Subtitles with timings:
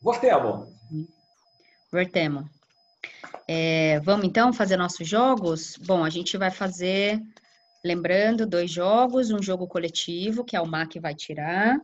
[0.00, 0.68] Voltemos.
[1.92, 2.46] Voltemos.
[3.46, 5.76] É, vamos então fazer nossos jogos?
[5.76, 7.20] Bom, a gente vai fazer,
[7.84, 11.78] lembrando, dois jogos, um jogo coletivo, que é o que vai tirar,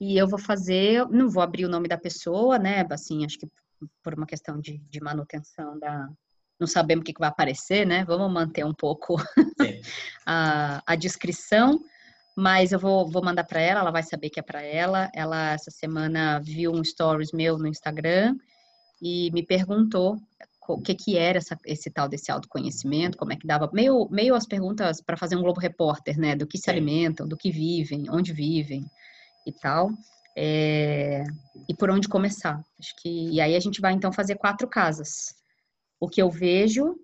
[0.00, 2.86] e eu vou fazer, não vou abrir o nome da pessoa, né?
[2.90, 3.48] Assim, acho que
[4.02, 6.08] por uma questão de, de manutenção da.
[6.58, 8.04] Não sabemos o que, que vai aparecer, né?
[8.04, 9.16] Vamos manter um pouco
[10.26, 11.80] a, a descrição,
[12.38, 15.10] mas eu vou, vou mandar para ela, ela vai saber que é para ela.
[15.12, 18.36] Ela, essa semana, viu um stories meu no Instagram
[19.02, 20.16] e me perguntou
[20.68, 24.36] o que que era essa, esse tal desse autoconhecimento, como é que dava, meio, meio
[24.36, 28.04] as perguntas para fazer um Globo Repórter, né, do que se alimentam, do que vivem,
[28.08, 28.84] onde vivem
[29.44, 29.90] e tal,
[30.36, 31.24] é,
[31.68, 32.62] e por onde começar.
[32.78, 35.34] Acho que, e aí a gente vai então fazer quatro casas.
[35.98, 36.94] O que eu vejo,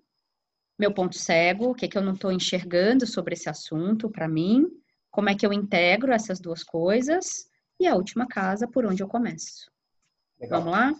[0.79, 4.65] meu ponto cego, o que, que eu não estou enxergando sobre esse assunto para mim,
[5.15, 7.47] como é que eu integro essas duas coisas,
[7.79, 9.71] e a última casa, por onde eu começo.
[10.37, 10.59] Legal.
[10.59, 10.93] Vamos lá?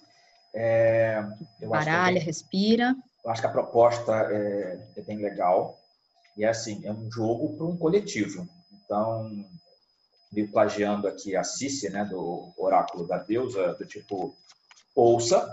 [0.54, 1.22] É,
[1.68, 2.96] Baralha, respira.
[3.26, 5.78] Eu acho que a proposta é, é bem legal.
[6.38, 8.48] E é assim, é um jogo para um coletivo.
[8.72, 9.30] Então,
[10.32, 14.34] meio plagiando aqui a Cici, né, do oráculo da deusa, do tipo,
[14.96, 15.46] ouça,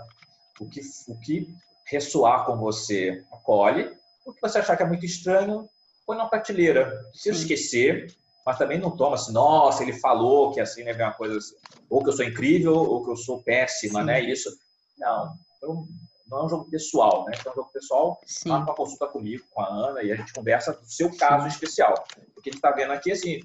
[0.57, 1.53] o que, o que
[1.85, 3.91] ressoar com você, acolhe,
[4.25, 5.67] o que você achar que é muito estranho,
[6.05, 7.03] põe na prateleira.
[7.13, 11.37] Se esquecer, mas também não toma assim, nossa, ele falou que assim, né, uma coisa
[11.37, 11.55] assim,
[11.89, 14.05] ou que eu sou incrível, ou que eu sou péssima, Sim.
[14.05, 14.49] né, isso.
[14.97, 15.87] Não, então,
[16.27, 17.33] não é um jogo pessoal, né?
[17.39, 18.49] Então, é um jogo pessoal, Sim.
[18.49, 21.93] marca uma consulta comigo, com a Ana, e a gente conversa do seu caso especial.
[22.33, 23.41] Porque a gente está vendo aqui, assim,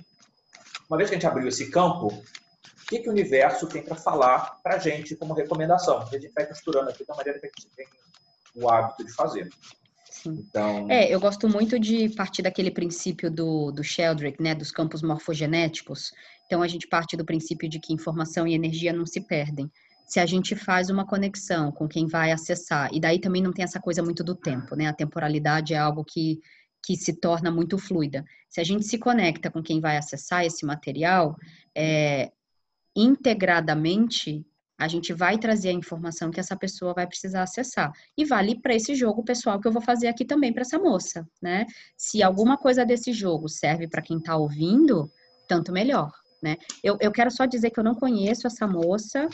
[0.89, 3.95] uma vez que a gente abriu esse campo, o que, que o universo tem para
[3.95, 5.99] falar para a gente como recomendação?
[5.99, 7.87] A gente vai costurando aqui da maneira que a gente tem
[8.55, 9.51] o hábito de fazer.
[10.23, 10.45] Sim.
[10.49, 10.87] Então...
[10.91, 16.13] É, eu gosto muito de partir daquele princípio do, do Sheldrick, né, dos campos morfogenéticos.
[16.47, 19.71] Então, a gente parte do princípio de que informação e energia não se perdem
[20.09, 22.89] se a gente faz uma conexão com quem vai acessar.
[22.95, 24.87] E daí também não tem essa coisa muito do tempo, né?
[24.87, 26.41] A temporalidade é algo que,
[26.83, 28.25] que se torna muito fluida.
[28.49, 31.37] Se a gente se conecta com quem vai acessar esse material,
[31.77, 32.33] é,
[32.97, 34.47] integradamente,
[34.79, 37.93] a gente vai trazer a informação que essa pessoa vai precisar acessar.
[38.17, 41.29] E vale para esse jogo pessoal que eu vou fazer aqui também para essa moça,
[41.43, 41.67] né?
[41.97, 45.11] Se alguma coisa desse jogo serve para quem está ouvindo,
[45.49, 46.57] tanto melhor, né?
[46.83, 49.29] Eu, eu quero só dizer que eu não conheço essa moça,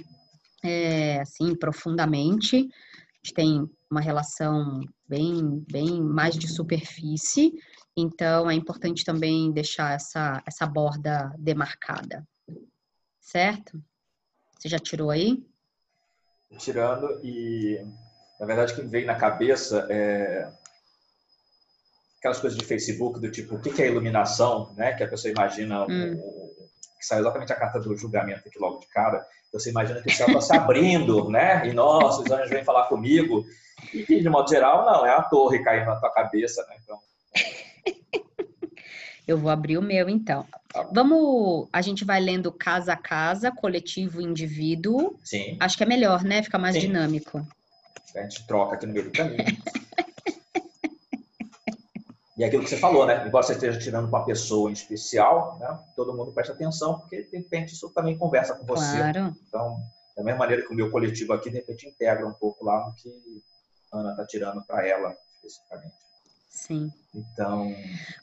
[0.64, 2.56] é, assim, profundamente.
[2.56, 7.52] A gente tem uma relação bem, bem mais de superfície,
[7.94, 12.26] então é importante também deixar essa, essa borda demarcada.
[13.20, 13.82] Certo?
[14.64, 15.46] Você já tirou aí?
[16.58, 17.84] Tirando e,
[18.40, 20.50] na verdade, o que me veio na cabeça é
[22.18, 24.94] aquelas coisas de Facebook do tipo, o que é iluminação, né?
[24.94, 26.18] Que a pessoa imagina hum
[27.04, 30.12] que saiu exatamente a carta do julgamento aqui logo de cara, você imagina que o
[30.12, 31.68] céu está se abrindo, né?
[31.68, 33.44] E nossa, os anjos vêm falar comigo.
[33.92, 36.76] E de modo geral, não, é a torre caindo na tua cabeça, né?
[36.82, 36.98] Então.
[39.28, 40.46] Eu vou abrir o meu, então.
[40.74, 45.16] Tá Vamos, a gente vai lendo casa a casa, coletivo, indivíduo.
[45.22, 45.56] Sim.
[45.60, 46.42] Acho que é melhor, né?
[46.42, 46.80] Fica mais Sim.
[46.80, 47.46] dinâmico.
[48.16, 49.44] A gente troca aqui no meio do caminho.
[52.36, 53.24] E é aquilo que você falou, né?
[53.24, 55.78] Embora você esteja tirando uma pessoa em especial, né?
[55.94, 58.96] todo mundo presta atenção, porque de repente isso também conversa com você.
[58.96, 59.36] Claro.
[59.46, 59.78] Então,
[60.16, 62.94] da mesma maneira que o meu coletivo aqui, de repente, integra um pouco lá no
[62.94, 63.08] que
[63.92, 66.03] a Ana está tirando para ela, especificamente.
[66.54, 66.88] Sim.
[67.12, 67.74] Então.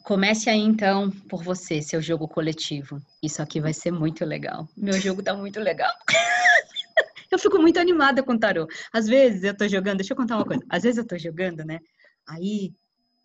[0.03, 2.97] Comece aí, então, por você, seu jogo coletivo.
[3.21, 4.67] Isso aqui vai ser muito legal.
[4.75, 5.91] Meu jogo tá muito legal.
[7.29, 8.67] eu fico muito animada com o tarô.
[8.91, 10.63] Às vezes eu tô jogando, deixa eu contar uma coisa.
[10.69, 11.79] Às vezes eu tô jogando, né?
[12.27, 12.71] Aí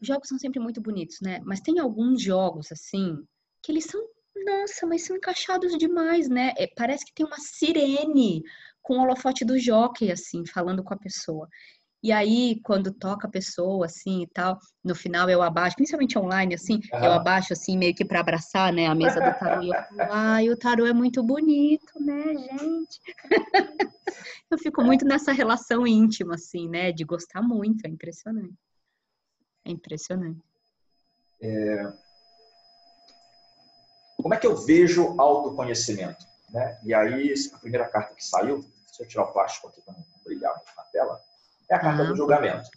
[0.00, 1.40] os jogos são sempre muito bonitos, né?
[1.44, 3.16] Mas tem alguns jogos, assim,
[3.62, 4.04] que eles são,
[4.44, 6.52] nossa, mas são encaixados demais, né?
[6.58, 8.42] É, parece que tem uma sirene
[8.82, 11.48] com o holofote do jockey, assim, falando com a pessoa.
[12.02, 16.54] E aí, quando toca a pessoa, assim, e tal, no final eu abaixo, principalmente online,
[16.54, 17.04] assim, uhum.
[17.04, 20.12] eu abaixo, assim, meio que para abraçar, né, a mesa do tarô, e eu falo,
[20.12, 23.00] ai, o tarô é muito bonito, né, gente?
[24.50, 28.54] eu fico muito nessa relação íntima, assim, né, de gostar muito, é impressionante.
[29.64, 30.42] É impressionante.
[31.40, 31.92] É...
[34.16, 36.24] Como é que eu vejo autoconhecimento?
[36.50, 36.78] Né?
[36.84, 38.62] E aí, a primeira carta que saiu,
[38.92, 41.20] se eu tirar o plástico aqui para não brilhar muito na tela,
[41.70, 42.68] é a carta ah, do julgamento.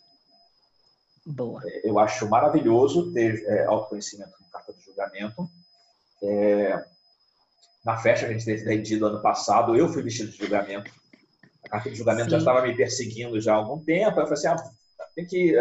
[1.25, 1.61] Boa.
[1.65, 5.49] É, eu acho maravilhoso ter é, autoconhecimento com carta do julgamento.
[6.23, 6.85] É,
[7.85, 10.91] na festa que a gente teve do ano passado, eu fui vestido de julgamento.
[11.65, 12.31] A carta de julgamento Sim.
[12.31, 14.19] já estava me perseguindo já há algum tempo.
[14.19, 14.55] Eu falei assim, ah,
[15.15, 15.55] tem que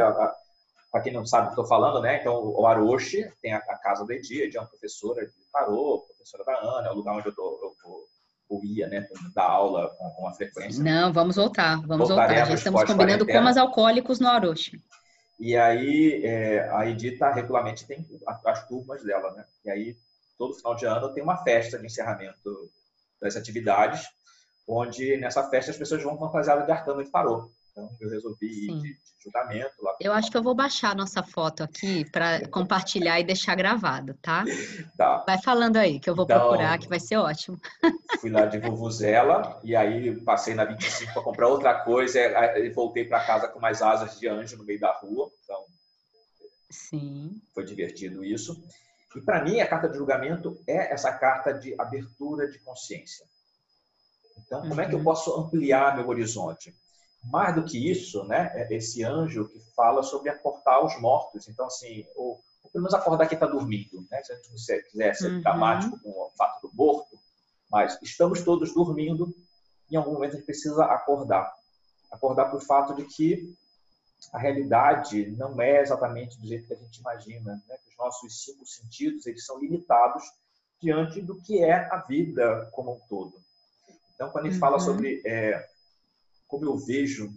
[0.91, 2.19] para quem não sabe o que estou falando, né?
[2.21, 6.05] Então, o Aroshi tem a, a casa da Edi, Edi é uma professora de tarô,
[6.09, 7.58] professora da Ana, é o lugar onde eu, vou
[8.49, 10.83] ou ia, né, dar aula com, uma frequência.
[10.83, 12.47] Não, vamos voltar, vamos voltar.
[12.47, 14.83] Já estamos combinando como as alcoólicos no Orochi.
[15.39, 19.45] E aí é, a Edita regularmente tem as turmas dela, né?
[19.65, 19.97] E aí
[20.37, 22.71] todo final de ano tem uma festa de encerramento
[23.21, 24.09] das atividades,
[24.67, 27.51] onde nessa festa as pessoas vão fantasiadas de arcano de tarô.
[27.79, 29.97] Então, eu resolvi ir de, de, julgamento lá.
[30.01, 34.15] Eu acho que eu vou baixar a nossa foto aqui para compartilhar e deixar gravado,
[34.21, 34.45] tá?
[34.97, 35.25] tá?
[35.25, 37.57] Vai falando aí, que eu vou então, procurar, que vai ser ótimo.
[38.21, 42.19] Fui lá de Vuvuzela e aí passei na 25 para comprar outra coisa
[42.59, 45.31] e voltei para casa com mais asas de anjo no meio da rua.
[45.45, 45.65] Então,
[46.71, 47.41] Sim.
[47.55, 48.63] Foi divertido isso.
[49.17, 53.25] E para mim, a carta de julgamento é essa carta de abertura de consciência.
[54.45, 54.81] Então, como uhum.
[54.81, 55.05] é que eu uhum.
[55.05, 56.75] posso ampliar meu horizonte?
[57.29, 61.47] Mais do que isso, né, é esse anjo que fala sobre acordar os mortos.
[61.47, 64.07] Então, assim, ou, ou pelo menos acordar quem está dormindo.
[64.11, 64.23] Né?
[64.23, 65.41] Se a gente quiser ser uhum.
[65.43, 67.19] dramático com o fato do morto,
[67.71, 69.35] mas estamos todos dormindo,
[69.91, 71.53] em algum momento a gente precisa acordar.
[72.11, 73.55] Acordar para o fato de que
[74.33, 77.63] a realidade não é exatamente do jeito que a gente imagina.
[77.69, 77.79] Né?
[77.89, 80.25] Os nossos cinco sentidos eles são limitados
[80.81, 83.35] diante do que é a vida como um todo.
[84.15, 84.61] Então, quando a gente uhum.
[84.61, 85.69] fala sobre é,
[86.49, 87.33] como eu vejo,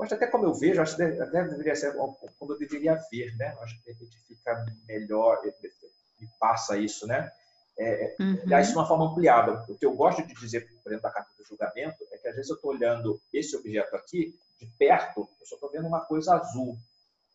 [0.00, 3.56] acho até como eu vejo, acho que até deveria ser como eu deveria ver, né?
[3.60, 7.30] Acho que a gente fica melhor e passa isso, né?
[7.78, 8.38] É, é uhum.
[8.44, 9.64] Aliás, de uma forma ampliada.
[9.68, 12.34] O que eu gosto de dizer, por exemplo, da carta do julgamento, é que às
[12.34, 16.34] vezes eu estou olhando esse objeto aqui, de perto, eu só estou vendo uma coisa
[16.34, 16.76] azul.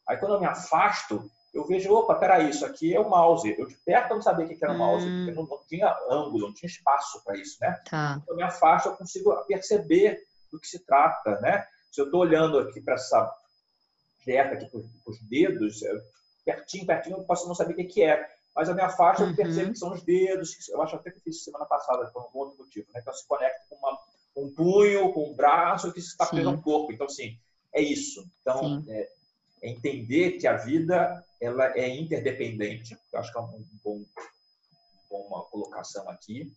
[0.08, 3.56] Aí quando eu me afasto, eu vejo, opa, peraí, isso aqui é o mouse.
[3.58, 5.36] Eu de perto eu não sabia o que era o mouse, porque hum.
[5.36, 7.80] não, não, tinha ângulo, não tinha espaço para isso, né?
[7.90, 8.22] Tá.
[8.28, 10.22] Eu me afasto, eu consigo perceber
[10.54, 11.66] do que se trata, né?
[11.92, 13.36] Se eu estou olhando aqui para essa
[14.24, 15.82] dieta aqui com os dedos,
[16.46, 18.26] pertinho, pertinho, eu posso não saber o que, é.
[18.56, 19.74] Mas a minha faixa, eu percebo uhum.
[19.74, 20.70] que são os dedos.
[20.70, 23.00] Eu acho até que fiz semana passada, por um outro motivo, né?
[23.02, 24.00] Então, se conecta com, uma,
[24.38, 26.94] um punho, com um braço, que está preso no corpo.
[26.94, 27.38] Então, assim,
[27.74, 28.24] é isso.
[28.42, 29.10] Então, é,
[29.64, 32.96] é, entender que a vida ela é interdependente.
[33.12, 34.06] Eu acho que é um bom,
[35.10, 36.54] uma colocação aqui.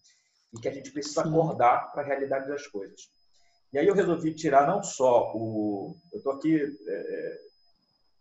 [0.52, 1.31] E que a gente precisa Sim.
[1.31, 3.10] acordar para a realidade das coisas.
[3.72, 5.96] E aí eu resolvi tirar não só o.
[6.12, 7.38] Eu estou aqui, é,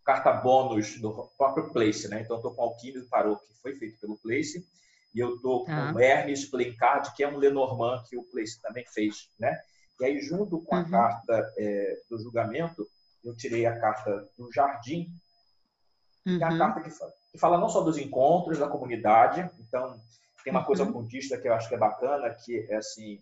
[0.04, 2.22] carta bônus do próprio Place, né?
[2.22, 4.66] Então, estou com Alquimia do Tarot, que foi feito pelo Place,
[5.14, 5.94] e eu estou tá.
[5.94, 9.58] com Hermes Plencard, que é um Lenormand que o Place também fez, né?
[10.00, 10.92] E aí, junto com a uhum.
[10.92, 12.88] carta é, do julgamento,
[13.24, 15.08] eu tirei a carta do Jardim,
[16.26, 16.38] uhum.
[16.38, 16.58] que é a uhum.
[16.58, 20.00] carta que fala, que fala não só dos encontros da comunidade, então
[20.44, 21.08] tem uma coisa uhum.
[21.08, 23.20] que eu acho que é bacana, que é assim,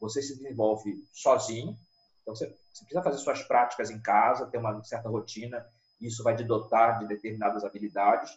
[0.00, 1.76] você se desenvolve sozinho.
[2.22, 5.64] Então, você, você precisa fazer suas práticas em casa, ter uma certa rotina,
[6.00, 8.30] e isso vai te dotar de determinadas habilidades.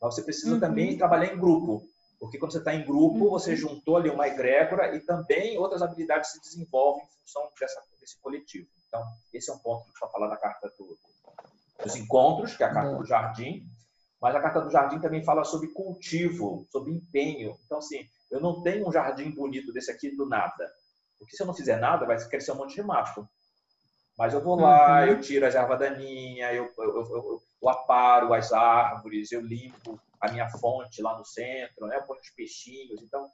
[0.00, 0.60] Mas você precisa uhum.
[0.60, 3.30] também trabalhar em grupo, porque quando você está em grupo, uhum.
[3.30, 8.18] você juntou ali uma egrégora e também outras habilidades se desenvolvem em função dessa, desse
[8.20, 8.68] coletivo.
[8.88, 10.98] Então, esse é um ponto para falar da carta do,
[11.82, 12.98] dos encontros, que é a carta uhum.
[12.98, 13.66] do jardim.
[14.20, 17.58] Mas a carta do jardim também fala sobre cultivo, sobre empenho.
[17.64, 20.72] Então, assim, eu não tenho um jardim bonito desse aqui do nada.
[21.18, 23.28] Porque se eu não fizer nada, vai crescer um monte de mato.
[24.18, 25.08] Mas eu vou lá, uhum.
[25.08, 30.32] eu tiro as ervas daninhas, eu, eu, eu, eu, aparo as árvores, eu limpo a
[30.32, 31.96] minha fonte lá no centro, né?
[31.96, 33.02] eu ponho os peixinhos.
[33.02, 33.30] Então,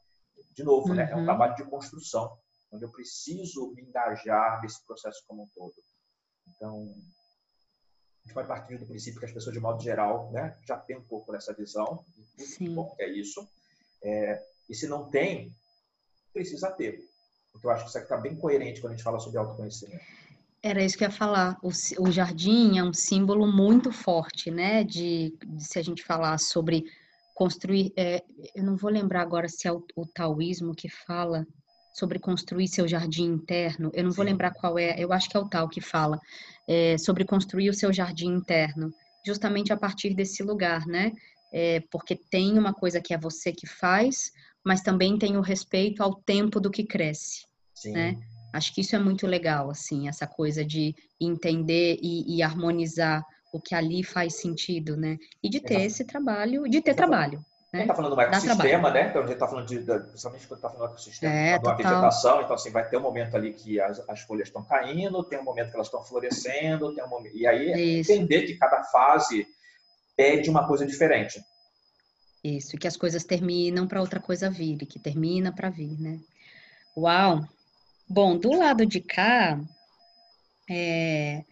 [0.54, 0.94] de novo, uhum.
[0.94, 1.08] né?
[1.10, 1.24] é um uhum.
[1.24, 2.36] trabalho de construção,
[2.72, 5.74] onde eu preciso me engajar nesse processo como um todo.
[6.48, 6.92] Então,
[8.22, 10.96] a gente vai partir do princípio que as pessoas, de modo geral, né, já têm
[10.96, 12.04] um pouco dessa visão,
[12.38, 12.74] Sim.
[12.74, 13.48] bom é isso.
[14.02, 15.54] É, e se não tem,
[16.32, 17.11] precisa ter.
[17.52, 20.02] Porque eu acho que isso aqui está bem coerente quando a gente fala sobre autoconhecimento.
[20.62, 21.58] Era isso que eu ia falar.
[21.62, 24.84] O, o jardim é um símbolo muito forte, né?
[24.84, 26.84] De, de se a gente falar sobre
[27.34, 27.92] construir.
[27.96, 28.22] É,
[28.54, 31.44] eu não vou lembrar agora se é o, o, taoísmo que fala
[31.92, 33.90] sobre construir seu jardim interno.
[33.92, 34.30] Eu não vou Sim.
[34.30, 34.94] lembrar qual é.
[34.98, 36.18] Eu acho que é o tal que fala
[36.68, 38.94] é, sobre construir o seu jardim interno,
[39.26, 41.12] justamente a partir desse lugar, né?
[41.52, 44.32] É, porque tem uma coisa que é você que faz,
[44.64, 47.92] mas também tem o respeito ao tempo do que cresce, Sim.
[47.92, 48.16] né?
[48.52, 53.60] Acho que isso é muito legal, assim, essa coisa de entender e, e harmonizar o
[53.60, 55.16] que ali faz sentido, né?
[55.42, 57.44] E de ter esse trabalho, de ter trabalho.
[57.72, 59.08] A gente está falando do ecossistema, né?
[59.08, 61.74] Então a gente está falando de, principalmente quando está falando do ecossistema, é, de uma
[61.74, 65.38] vegetação, então assim, vai ter um momento ali que as, as folhas estão caindo, tem
[65.38, 68.12] um momento que elas estão florescendo, tem um momento, e aí Isso.
[68.12, 69.46] entender que cada fase
[70.14, 71.42] pede uma coisa diferente.
[72.42, 76.20] Isso, que as coisas terminam para outra coisa vir, e que termina para vir, né?
[76.96, 77.46] Uau!
[78.08, 79.60] Bom, do lado de cá,
[80.68, 81.44] é,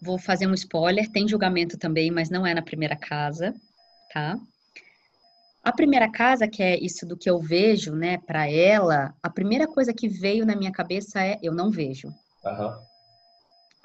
[0.00, 3.54] vou fazer um spoiler, tem julgamento também, mas não é na primeira casa,
[4.12, 4.38] tá?
[5.62, 9.66] A primeira casa, que é isso do que eu vejo, né, para ela, a primeira
[9.66, 12.14] coisa que veio na minha cabeça é eu não vejo.
[12.44, 12.78] Aham.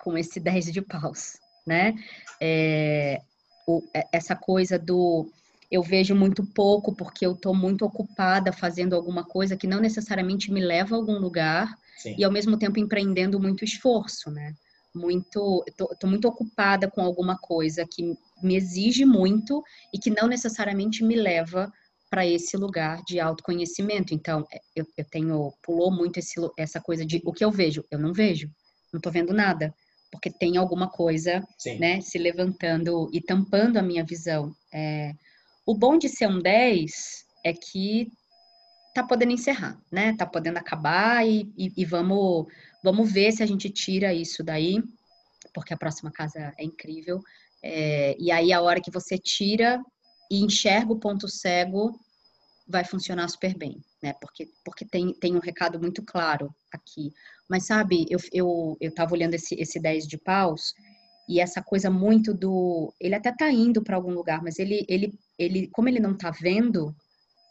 [0.04, 1.96] Com esse 10 de paus, né?
[2.42, 3.22] É,
[3.66, 5.32] o- é- essa coisa do
[5.72, 10.52] eu vejo muito pouco porque eu estou muito ocupada fazendo alguma coisa que não necessariamente
[10.52, 12.16] me leva a algum lugar Sim.
[12.18, 14.56] e ao mesmo tempo empreendendo muito esforço, né?
[14.96, 15.64] Muito,
[16.00, 21.16] tô muito ocupada com alguma coisa que me exige muito e que não necessariamente me
[21.16, 21.72] leva
[22.10, 24.16] para esse lugar de autoconhecimento.
[24.16, 27.86] Então, é, eu, eu tenho pulou muito esse, essa coisa de o que eu vejo,
[27.92, 28.50] eu não vejo,
[28.92, 29.72] não tô vendo nada,
[30.12, 31.78] porque tem alguma coisa Sim.
[31.78, 34.56] né, se levantando e tampando a minha visão.
[34.74, 35.14] É,
[35.66, 38.12] o bom de ser um 10 é que
[38.94, 40.16] tá podendo encerrar, né?
[40.16, 42.48] Tá podendo acabar e, e- e vamos,
[42.84, 44.82] vamos ver se a gente tira isso daí,
[45.54, 47.22] porque a próxima casa é incrível.
[47.64, 49.82] É, e aí, a hora que você tira
[50.32, 52.00] e enxerga o ponto cego,
[52.68, 54.14] vai funcionar super bem, né?
[54.22, 57.12] Porque, porque tem, tem um recado muito claro aqui.
[57.50, 60.74] Mas sabe, eu, eu, eu tava olhando esse, esse 10 de paus
[61.28, 62.94] e essa coisa muito do.
[63.00, 66.30] Ele até tá indo para algum lugar, mas ele, ele, ele, como ele não tá
[66.32, 66.94] vendo,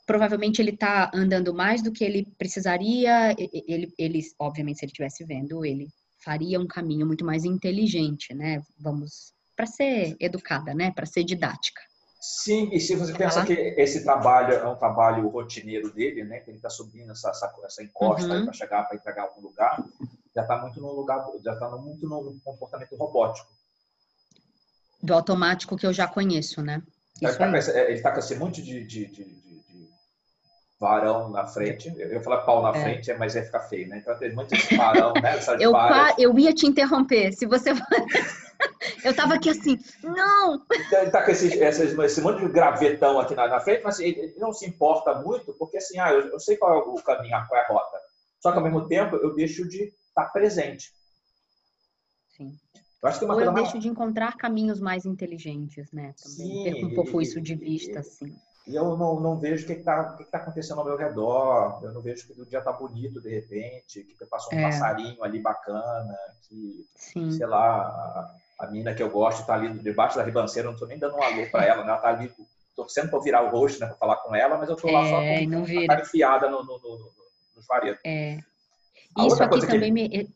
[0.06, 3.34] provavelmente ele tá andando mais do que ele precisaria.
[3.38, 5.88] Ele, ele, obviamente, se ele estivesse vendo, ele
[6.24, 8.62] faria um caminho muito mais inteligente, né?
[8.78, 10.92] Vamos para ser educada, né?
[10.92, 11.80] Para ser didática.
[12.20, 13.46] Sim, e se você Quer pensa falar?
[13.46, 16.40] que esse trabalho é um trabalho rotineiro dele, né?
[16.40, 18.44] Que ele está subindo essa, essa, essa encosta Uhum.
[18.44, 19.82] para chegar para entregar algum lugar,
[20.34, 23.48] já está muito no lugar, já está muito no comportamento robótico.
[25.00, 26.82] Do automático que eu já conheço, né?
[27.20, 29.48] Ele Isso está esse, ele tá com esse monte de, de, de, de-
[30.80, 31.92] varão na frente.
[31.98, 32.82] Eu ia falar pau na É.
[32.82, 33.98] frente, mas ia ficar feio, né?
[33.98, 35.38] Então tem muito esse varão, né?
[35.58, 37.32] Eu, qua- eu ia te interromper.
[37.32, 37.70] Se você.
[39.04, 40.62] eu tava aqui assim, não!
[40.72, 43.98] Então, ele tá com esse, esse, esse monte de gravetão aqui na, na frente, mas
[43.98, 46.94] ele, ele não se importa muito, porque assim, ah, eu, eu sei qual é o
[47.02, 47.98] caminho, qual é a rota.
[48.40, 50.92] Só que ao mesmo tempo eu deixo de estar presente.
[53.02, 53.64] Eu acho que tem uma Ou eu mais.
[53.64, 56.14] deixo de encontrar caminhos mais inteligentes, né?
[56.22, 58.34] Também Sim, perco um pouco e- isso de e- vista, assim.
[58.66, 61.80] E eu não, não vejo o que está que que tá acontecendo ao meu redor,
[61.82, 64.62] eu não vejo que o dia está bonito de repente, que passou um É.
[64.62, 66.14] passarinho ali bacana,
[66.48, 67.30] que, Sim.
[67.30, 67.86] sei lá,
[68.58, 70.98] a, a mina que eu gosto está ali debaixo da ribanceira, eu não estou nem
[70.98, 71.88] dando um alô para ela, né?
[71.88, 72.30] ela está ali
[72.76, 75.20] torcendo para virar o rosto, né, para falar com ela, mas eu estou lá só
[75.22, 75.86] É, e com não a vira.
[75.86, 77.12] cara enfiada no, no, no, no,
[77.56, 78.02] nos varetos.
[78.04, 78.38] É.
[79.18, 80.30] Isso aqui coisa que- também me.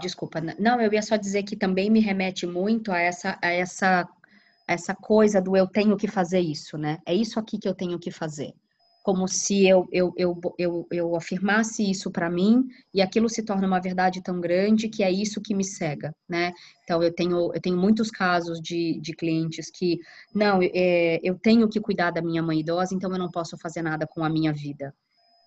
[0.00, 4.08] Desculpa, não, eu ia só dizer que também me remete muito a essa, a essa,
[4.66, 6.98] a essa coisa do eu tenho que fazer isso, né?
[7.04, 8.54] É isso aqui que eu tenho que fazer.
[9.02, 13.66] Como se eu, eu, eu, eu, eu afirmasse isso para mim e aquilo se torna
[13.66, 16.52] uma verdade tão grande que é isso que me cega, né?
[16.84, 19.98] Então, eu tenho, eu tenho muitos casos de, de clientes que,
[20.32, 23.82] não, é, eu tenho que cuidar da minha mãe idosa, então eu não posso fazer
[23.82, 24.94] nada com a minha vida.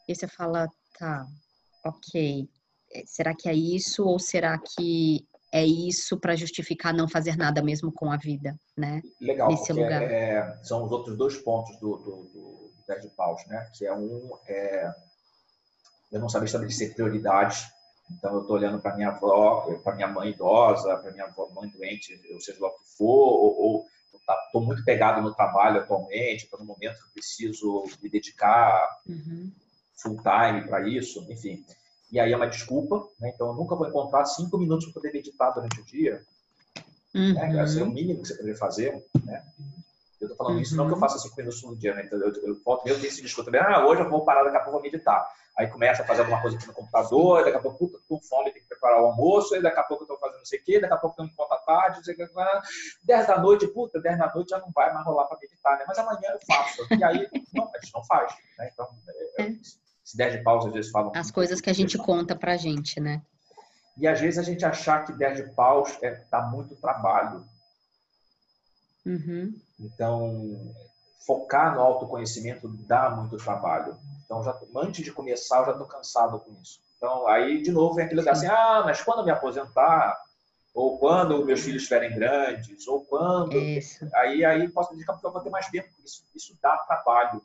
[0.10, 0.68] E você fala,
[1.00, 1.26] tá,
[1.86, 2.50] ok,
[3.06, 7.92] será que é isso ou será que é isso para justificar não fazer nada mesmo
[7.92, 9.02] com a vida, né?
[9.22, 10.02] Legal, nesse lugar.
[10.04, 13.70] é, são os outros dois pontos do, do, do, do 10 de paus, né?
[13.78, 14.94] Que é um, é,
[16.12, 17.66] eu não sabia estabelecer prioridades.
[18.12, 21.70] Então, eu estou olhando para minha avó, para minha mãe idosa, para minha avó, mãe
[21.70, 23.86] doente, ou seja lá o que for, ou, ou
[24.46, 29.52] estou muito pegado no trabalho atualmente, estou no momento que eu preciso me dedicar Uhum.
[29.96, 31.64] full time para isso, enfim.
[32.12, 33.32] E aí é uma desculpa, né?
[33.34, 36.22] então eu nunca vou encontrar cinco minutos para poder meditar durante o dia,
[37.34, 37.64] né?
[37.64, 37.94] Esse é o Uhum.
[37.94, 39.44] mínimo que você poderia fazer, né?
[40.22, 40.90] Eu tô falando isso não Uhum.
[40.92, 42.04] que eu faça cinco minutos no dia, né?
[42.06, 44.60] Então, eu, eu volto mesmo esse discurso também, ah, hoje eu vou parar, daqui a
[44.60, 45.28] pouco eu vou meditar.
[45.58, 48.22] Aí começa a fazer alguma coisa aqui no computador, daqui a pouco, puta, tô com
[48.24, 50.60] fome, tem que preparar o almoço, e daqui a pouco eu tô fazendo não sei
[50.60, 52.28] o quê, daqui a pouco eu tenho conta tarde, não sei o que,
[53.04, 55.86] dez da noite, puta, dez da noite já não vai mais rolar para meditar, né?
[55.88, 56.86] Mas amanhã eu faço.
[56.94, 58.70] E aí, não, a gente não faz, né?
[58.74, 58.88] Então,
[59.38, 59.56] é, É.
[60.06, 61.12] se dez de pausa, às vezes falam...
[61.16, 63.24] As coisas que a gente conta pra gente, né?
[63.98, 67.44] E às vezes a gente achar que 10 de paus é, dá muito trabalho.
[69.06, 69.54] Uhum.
[69.80, 70.76] Então,
[71.26, 73.98] focar no autoconhecimento dá muito trabalho.
[74.24, 76.80] Então, já, antes de começar, eu já estou cansado com isso.
[76.98, 80.22] Então, aí, de novo, vem aquele lugar assim, ah, mas quando eu me aposentar,
[80.74, 83.58] ou quando meus filhos estiverem grandes, ou quando...
[83.58, 84.08] Isso.
[84.14, 85.90] Aí, aí posso dedicar porque eu vou ter mais tempo.
[86.04, 87.42] Isso, isso dá trabalho.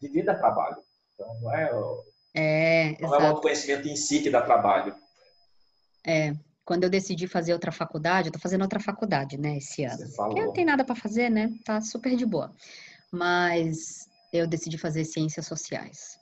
[0.00, 0.82] Viver dá trabalho.
[1.22, 1.70] Então, não é,
[2.34, 3.24] É, não é o exato.
[3.24, 4.94] autoconhecimento em si que dá trabalho.
[6.04, 10.04] É, quando eu decidi fazer outra faculdade, eu tô fazendo outra faculdade, né, esse ano.
[10.16, 11.50] Porque não tem nada para fazer, né?
[11.64, 12.52] Tá super de boa.
[13.10, 16.18] Mas eu decidi fazer ciências sociais.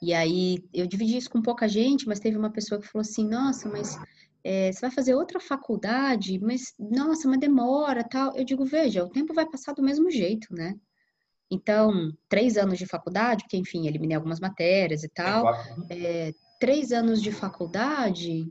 [0.00, 3.26] E aí eu dividi isso com pouca gente, mas teve uma pessoa que falou assim:
[3.28, 3.96] Nossa, mas
[4.42, 6.40] eh, você vai fazer outra faculdade?
[6.40, 8.36] Mas nossa, mas demora, tal.
[8.36, 10.74] Eu digo: Veja, o tempo vai passar do mesmo jeito, né?
[11.52, 15.54] Então, três anos de faculdade, porque, enfim, eliminei algumas matérias e tal.
[15.90, 18.50] É, três anos de faculdade,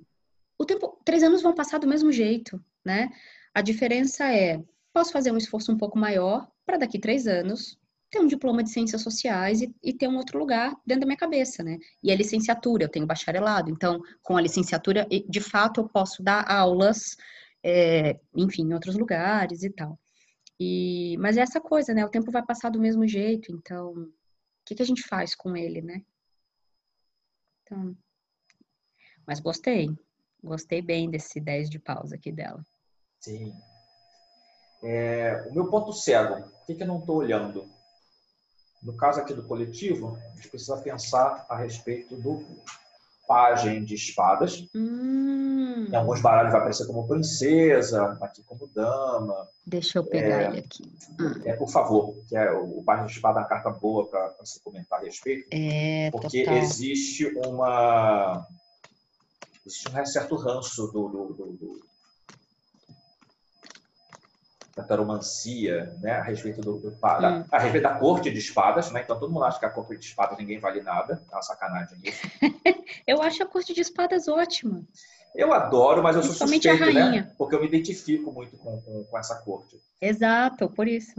[0.56, 3.10] o tempo, três anos vão passar do mesmo jeito, né?
[3.56, 4.62] A diferença é,
[4.94, 7.76] posso fazer um esforço um pouco maior para daqui três anos
[8.12, 11.18] ter um diploma de ciências sociais e, e, ter um outro lugar dentro da minha
[11.18, 11.80] cabeça, né?
[12.04, 16.46] E a licenciatura, eu tenho bacharelado, então, com a licenciatura, de fato, eu posso dar
[16.52, 17.16] aulas,
[17.64, 19.98] é, enfim, em outros lugares e tal.
[20.64, 22.06] E, mas é essa coisa, né?
[22.06, 24.14] O tempo vai passar do mesmo jeito, então, o
[24.64, 26.06] que, que a gente faz com ele, né?
[27.64, 27.98] Então,
[29.26, 29.90] mas gostei,
[30.44, 32.64] gostei bem desse 10 de pausa aqui dela.
[33.20, 33.52] Sim.
[34.84, 37.68] É, o meu ponto cego, o que, que eu não estou olhando?
[38.84, 42.46] No caso aqui do coletivo, a gente precisa pensar a respeito do
[43.32, 44.68] pajem de espadas.
[44.76, 45.88] Hum.
[45.90, 49.48] Em alguns baralhos vai aparecer como princesa, aqui como dama.
[49.66, 50.84] Deixa eu pegar é, ele aqui.
[51.18, 51.42] Hum.
[51.46, 54.62] É, por favor, que é o pajem de espada é uma carta boa para se
[54.62, 55.48] comentar a respeito.
[55.50, 56.58] É, porque total.
[56.58, 58.46] existe uma
[59.66, 61.91] existe um certo ranço do, do, do, do
[64.82, 67.46] taromancia, né, a respeito do, do da, hum.
[67.52, 69.02] a respeito da corte de espadas, né?
[69.04, 71.98] Então todo mundo acha que a corte de espadas ninguém vale nada, é uma sacanagem
[72.04, 72.22] isso.
[73.08, 74.84] eu acho a corte de espadas ótima.
[75.34, 77.34] Eu adoro, mas eu sou suspeito, né?
[77.38, 79.82] Porque eu me identifico muito com, com, com, essa corte.
[80.02, 81.14] Exato, por isso.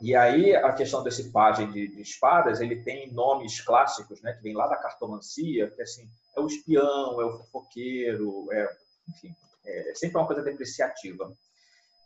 [0.00, 4.34] E aí a questão desse pajem de, de, espadas, ele tem nomes clássicos, né?
[4.34, 8.68] Que vem lá da cartomancia, que assim é o espião, é o fofoqueiro, é,
[9.08, 9.34] enfim,
[9.64, 11.32] é sempre uma coisa depreciativa.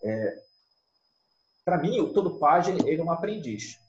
[0.03, 0.39] É,
[1.65, 3.81] para mim, o todo pajem ele é um aprendiz.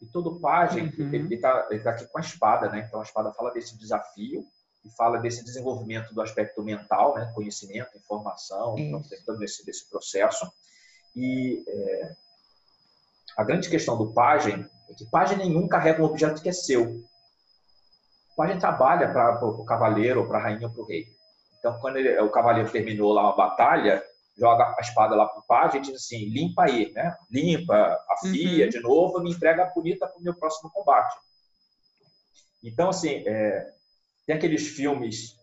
[0.00, 1.12] E todo pajem uhum.
[1.12, 2.84] ele está tá aqui com a espada, né?
[2.86, 4.44] Então a espada fala desse desafio
[4.84, 7.30] e fala desse desenvolvimento do aspecto mental, né?
[7.34, 10.50] Conhecimento, informação, então, tentando esse desse processo.
[11.16, 12.12] E é,
[13.36, 16.84] a grande questão do pajem é que pajem nenhum carrega um objeto que é seu.
[16.84, 21.08] O pajem trabalha para o cavaleiro, para a rainha ou para o rei.
[21.58, 24.02] Então, quando ele, o cavaleiro terminou lá uma batalha,
[24.38, 27.16] joga a espada lá pro pai, a gente diz assim, limpa aí, né?
[27.30, 28.70] Limpa, afia uhum.
[28.70, 31.16] de novo, me entrega bonita para o meu próximo combate.
[32.62, 33.72] Então, assim, é,
[34.26, 35.36] tem aqueles filmes...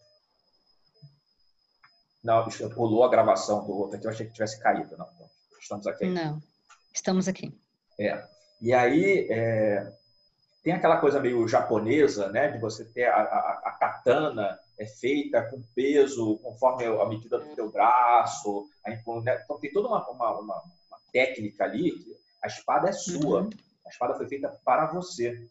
[2.24, 4.98] Não, pulou a gravação do outro aqui, eu achei que tivesse caído.
[4.98, 6.06] Não, então, estamos aqui.
[6.08, 6.42] Não,
[6.92, 7.56] estamos aqui.
[8.00, 8.26] É.
[8.62, 9.94] E aí, é,
[10.64, 12.48] tem aquela coisa meio japonesa, né?
[12.48, 17.56] De você ter a, a, a katana é feita com peso conforme a medida do
[17.56, 18.68] teu braço.
[18.86, 19.02] Né?
[19.44, 21.94] Então tem toda uma, uma, uma, uma técnica ali.
[22.44, 23.42] a espada é sua.
[23.42, 23.50] Uhum.
[23.86, 25.48] A espada foi feita para você.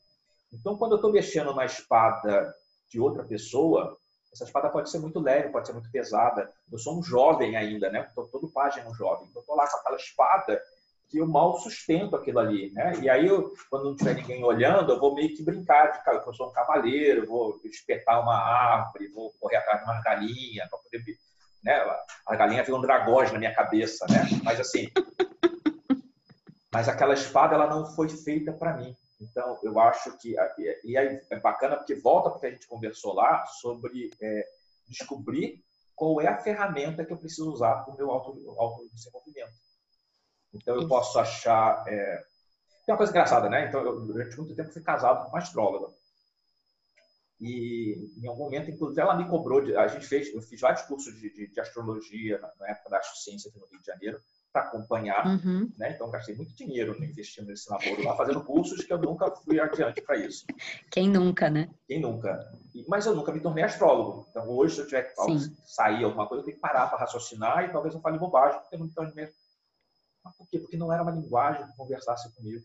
[0.53, 2.55] Então, quando eu estou mexendo na espada
[2.89, 3.97] de outra pessoa,
[4.33, 6.53] essa espada pode ser muito leve, pode ser muito pesada.
[6.71, 8.05] Eu sou um jovem ainda, né?
[8.09, 9.29] Estou todo página um jovem.
[9.29, 10.61] Então, estou lá com aquela espada
[11.15, 12.93] que eu mal sustento aquilo ali, né?
[13.01, 16.11] E aí, eu, quando não tiver ninguém olhando, eu vou meio que brincar de que
[16.11, 20.79] eu sou um cavaleiro, vou espetar uma árvore, vou correr atrás de uma galinha para
[20.81, 21.05] poder,
[21.63, 21.81] né?
[22.27, 24.25] A galinha viram dragões na minha cabeça, né?
[24.43, 24.89] Mas assim,
[26.73, 28.97] mas aquela espada ela não foi feita para mim.
[29.21, 30.35] Então, eu acho que
[30.85, 34.49] e é bacana porque volta porque a gente conversou lá sobre é,
[34.89, 35.63] descobrir
[35.95, 39.64] qual é a ferramenta que eu preciso usar para o meu auto, auto desenvolvimento.
[40.55, 41.85] Então, eu posso achar.
[41.87, 42.25] É...
[42.87, 43.67] Tem uma coisa engraçada, né?
[43.67, 45.93] Então, eu, durante muito tempo, fui casado com uma astróloga.
[47.41, 49.61] E, em algum momento, inclusive, ela me cobrou.
[49.61, 49.77] De...
[49.77, 53.51] A gente fez, eu fiz vários cursos de, de, de astrologia na, época da Ciência
[53.51, 54.21] aqui no Rio de Janeiro,
[54.53, 55.27] para acompanhar.
[55.27, 55.71] Uhum.
[55.77, 55.93] Né?
[55.95, 60.01] Então, gastei muito dinheiro investindo nesse namoro lá, fazendo cursos que eu nunca fui adiante
[60.01, 60.47] para isso.
[60.91, 61.69] Quem nunca, né?
[61.89, 62.57] Quem nunca.
[62.87, 64.27] Mas eu nunca me tornei astrólogo.
[64.31, 65.15] Então, hoje, se eu tiver que
[65.67, 68.77] sair alguma coisa, eu tenho que parar para raciocinar e talvez eu fale bobagem, porque
[68.77, 69.29] eu não me tornei
[70.25, 70.59] mas por quê?
[70.59, 72.65] Porque não era uma linguagem que conversasse comigo.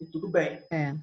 [0.00, 0.60] E tudo bem.
[0.68, 0.96] É.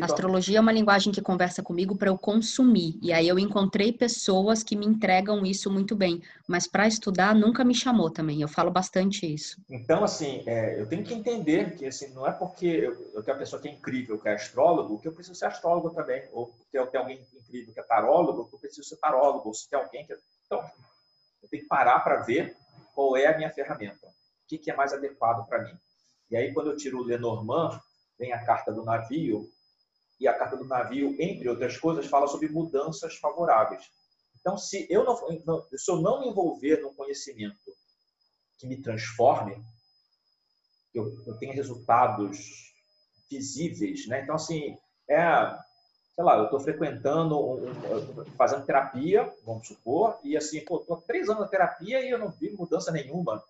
[0.00, 2.98] Astrologia é uma linguagem que conversa comigo para eu consumir.
[3.00, 6.20] E aí eu encontrei pessoas que me entregam isso muito bem.
[6.48, 8.42] Mas para estudar nunca me chamou também.
[8.42, 9.62] Eu falo bastante isso.
[9.70, 13.36] Então, assim, é, eu tenho que entender que assim, não é porque eu, eu tenho
[13.36, 16.24] uma pessoa que é incrível, que é astrólogo, que eu preciso ser astrólogo também.
[16.32, 19.46] Ou porque eu tenho alguém incrível que é tarólogo, que eu preciso ser tarólogo.
[19.46, 20.14] Ou se tem alguém que.
[20.14, 20.58] É, então,
[21.44, 22.56] eu tenho que parar para ver
[22.92, 24.12] qual é a minha ferramenta
[24.52, 25.74] que, que é mais adequado para mim.
[26.30, 27.80] E aí, quando eu tiro o Lenormand,
[28.18, 29.50] vem a carta do navio,
[30.20, 33.90] e a carta do navio, entre outras coisas, fala sobre mudanças favoráveis.
[34.38, 35.16] Então, se eu não,
[35.76, 37.74] se eu não me envolver num conhecimento
[38.58, 39.64] que me transforme,
[40.94, 42.72] eu, eu tenha resultados
[43.30, 44.22] visíveis, né?
[44.22, 44.76] Então, assim,
[45.08, 45.58] é,
[46.14, 50.96] sei lá, eu estou frequentando, um, um, fazendo terapia, vamos supor, e assim, pô, estou
[50.96, 53.42] há três anos na terapia e eu não vi mudança nenhuma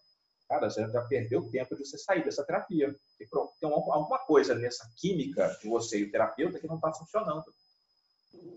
[0.53, 2.95] cara, você já perdeu tempo de você sair dessa terapia.
[3.19, 7.45] Tem alguma coisa nessa química de você e o terapeuta que não está funcionando.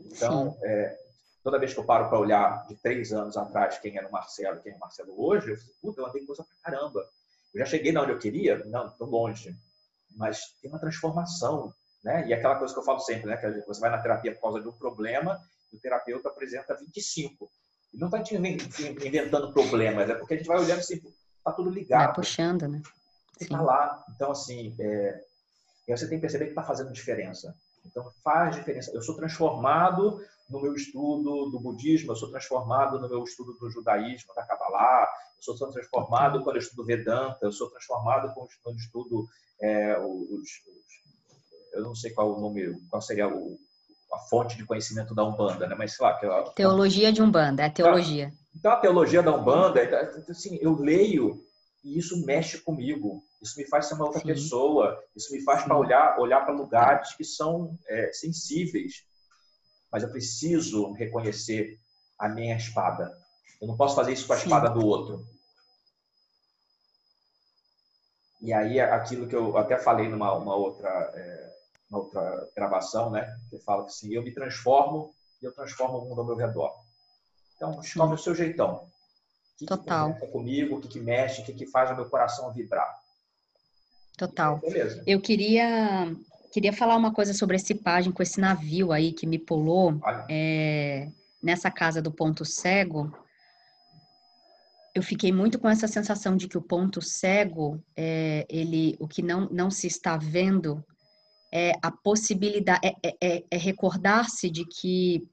[0.05, 0.97] Então, é,
[1.41, 4.61] toda vez que eu paro para olhar de três anos atrás quem era o Marcelo
[4.61, 7.07] quem é o Marcelo hoje, eu falo, puta, eu andei coisa pra caramba.
[7.53, 8.63] Eu já cheguei na onde eu queria?
[8.65, 9.55] Não, estou longe.
[10.17, 12.27] Mas tem uma transformação, né?
[12.27, 13.37] E aquela coisa que eu falo sempre, né?
[13.37, 15.39] Que você vai na terapia por causa de um problema
[15.71, 17.49] e o terapeuta apresenta 25.
[17.93, 18.19] Ele não está
[19.05, 21.01] inventando problemas, é porque a gente vai olhando assim,
[21.45, 22.05] tá tudo ligado.
[22.05, 22.81] Vai puxando, né?
[23.39, 24.03] Está lá.
[24.15, 25.21] Então, assim, é...
[25.87, 27.55] e você tem que perceber que está fazendo diferença.
[27.85, 28.91] Então, faz diferença.
[28.93, 33.69] Eu sou transformado no meu estudo do budismo, eu sou transformado no meu estudo do
[33.69, 38.75] judaísmo, da Kabbalah, eu sou transformado quando eu estudo Vedanta, eu sou transformado quando eu
[38.75, 39.27] estudo
[39.61, 40.51] é, os, os,
[41.73, 43.59] eu não sei qual o nome, qual seria o,
[44.13, 45.75] a fonte de conhecimento da Umbanda, né?
[45.75, 48.31] Mas sei lá, que é teologia de Umbanda, é a teologia.
[48.55, 49.81] Então a teologia da Umbanda,
[50.29, 51.45] assim, eu leio
[51.83, 53.23] e isso mexe comigo.
[53.41, 54.27] Isso me faz ser uma outra Sim.
[54.27, 55.03] pessoa.
[55.15, 59.05] Isso me faz para olhar, olhar para lugares que são é, sensíveis.
[59.91, 61.79] Mas eu preciso reconhecer
[62.17, 63.15] a minha espada.
[63.61, 64.43] Eu não posso fazer isso com a Sim.
[64.43, 65.27] espada do outro.
[68.41, 71.55] E aí aquilo que eu até falei numa uma outra é,
[71.89, 73.37] uma outra gravação, né?
[73.49, 76.84] Que fala que assim, eu me transformo e eu transformo o mundo ao meu redor.
[77.55, 78.75] Então, escolhe o seu jeitão.
[78.75, 80.13] O que Total.
[80.15, 82.99] Que comigo, o que, que mexe, o que, que faz o meu coração vibrar.
[84.17, 84.59] Total.
[84.59, 85.03] Beleza.
[85.05, 86.13] Eu queria
[86.51, 91.09] queria falar uma coisa sobre esse página com esse navio aí que me pulou é,
[91.43, 93.13] nessa casa do ponto cego.
[94.93, 99.21] Eu fiquei muito com essa sensação de que o ponto cego, é, ele, o que
[99.21, 100.81] não, não se está vendo
[101.51, 105.27] é a possibilidade, é, é, é, é recordar-se de que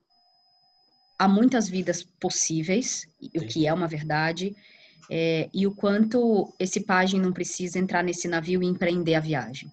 [1.22, 3.06] há muitas vidas possíveis,
[3.36, 4.56] o que é uma verdade,
[5.08, 9.70] é, e o quanto esse pajem não precisa entrar nesse navio e empreender a viagem.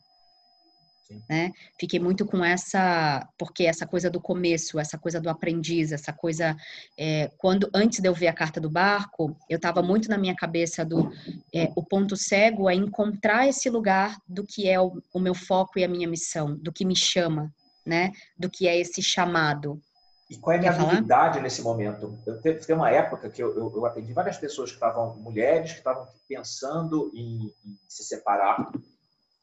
[1.27, 1.51] Né?
[1.79, 6.55] Fiquei muito com essa, porque essa coisa do começo, essa coisa do aprendiz, essa coisa,
[6.95, 10.35] é, quando antes de eu ver a carta do barco, eu estava muito na minha
[10.35, 11.11] cabeça do
[11.51, 15.79] é, o ponto cego é encontrar esse lugar do que é o, o meu foco
[15.79, 17.51] e a minha missão, do que me chama,
[17.83, 18.11] né?
[18.37, 19.81] Do que é esse chamado.
[20.29, 21.43] E qual é a minha Quer habilidade falar?
[21.43, 22.19] nesse momento?
[22.25, 25.79] Eu teve, uma época que eu, eu, eu, atendi várias pessoas que estavam, mulheres, que
[25.79, 28.71] estavam pensando em, em se separar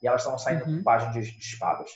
[0.01, 0.79] e elas estavam saindo uhum.
[0.79, 1.91] com página de, de, espadas.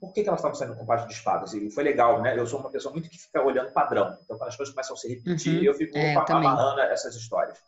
[0.00, 1.52] Por que, que elas estavam saindo com página de espadas?
[1.52, 2.38] E foi legal, né?
[2.38, 4.18] Eu sou uma pessoa muito que fica olhando padrão.
[4.24, 5.64] Então, quando as coisas começam a se repetir, uhum.
[5.64, 7.58] eu fico é, amarrando essas histórias.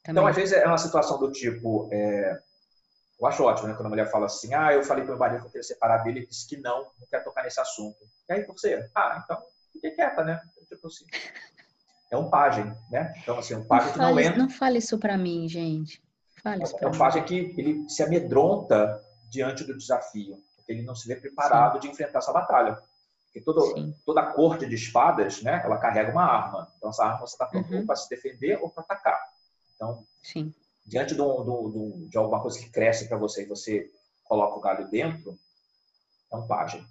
[0.00, 0.22] Então, também.
[0.22, 1.90] Então, às vezes, é uma situação do tipo...
[1.92, 2.40] É...
[3.18, 3.74] Eu acho ótimo, né?
[3.74, 5.62] Quando a mulher fala assim, ah, eu falei para o meu marido que eu queria
[5.62, 7.96] separar dele, ele disse que não, não quer tocar nesse assunto.
[8.28, 8.90] E aí, você?
[8.94, 9.42] Ah, então
[9.76, 10.40] fique quieta, né?
[10.68, 11.04] Tipo assim.
[12.10, 13.12] É um pajem, né?
[13.22, 14.38] Então, assim, um pajem que não entra.
[14.38, 16.02] Não fale isso para mim, gente.
[16.42, 20.94] Fale isso é um pajem que ele se amedronta diante do desafio, porque ele não
[20.94, 21.80] se vê preparado Sim.
[21.80, 22.78] de enfrentar essa batalha.
[23.26, 25.60] Porque todo, toda a corte de espadas, né?
[25.64, 26.72] Ela carrega uma arma.
[26.76, 27.84] Então, essa arma você está pronto uhum.
[27.84, 29.20] para se defender ou para atacar.
[29.74, 30.54] Então, Sim.
[30.86, 33.90] diante de, um, de, de alguma coisa que cresce para você e você
[34.24, 35.38] coloca o galho dentro,
[36.32, 36.86] é um pajem.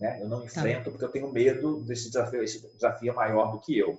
[0.00, 0.20] Né?
[0.20, 0.46] Eu não tá.
[0.46, 3.98] enfrento porque eu tenho medo desse desafio, esse desafio é maior do que eu.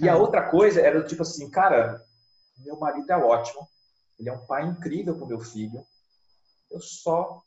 [0.00, 0.18] E a tá.
[0.18, 2.02] outra coisa era tipo assim, cara,
[2.58, 3.68] meu marido é ótimo,
[4.18, 5.84] ele é um pai incrível o meu filho,
[6.70, 7.42] eu só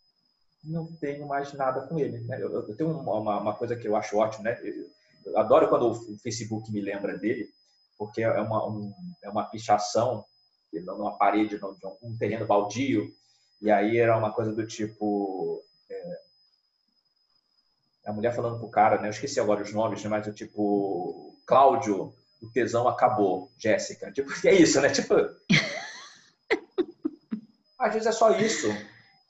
[0.63, 2.21] não tenho mais nada com ele.
[2.21, 2.41] Né?
[2.41, 4.57] Eu, eu, tenho uma, uma, coisa que eu acho ótimo, né?
[5.25, 7.49] Eu adoro quando o Facebook me lembra dele,
[7.97, 10.25] porque é uma, um, é uma pichação
[10.73, 11.65] numa parede, de
[12.01, 13.13] um terreno baldio,
[13.61, 15.63] e aí era uma coisa do tipo
[18.05, 19.07] a mulher falando pro cara, né?
[19.07, 20.09] Eu esqueci agora os nomes, né?
[20.09, 24.11] mas o tipo, Cláudio, o tesão acabou, Jéssica.
[24.11, 24.89] Tipo, é isso, né?
[24.89, 25.15] Tipo.
[27.79, 28.67] às vezes é só isso.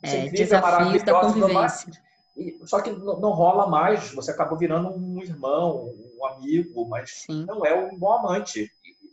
[0.03, 1.91] Você é, incrível, desafios da convivência.
[2.35, 4.11] E, só que não, não, rola mais.
[4.11, 7.45] Você acabou virando um irmão, um amigo, mas Sim.
[7.45, 8.71] não é um bom amante.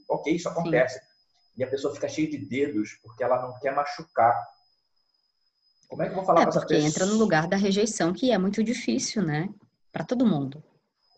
[0.09, 0.99] Ok, isso acontece.
[0.99, 1.05] Sim.
[1.59, 4.35] E a pessoa fica cheia de dedos porque ela não quer machucar
[5.91, 6.89] como é que eu vou falar é, com essa pessoa?
[6.89, 9.49] entra no lugar da rejeição, que é muito difícil, né?
[9.93, 10.63] Para todo mundo.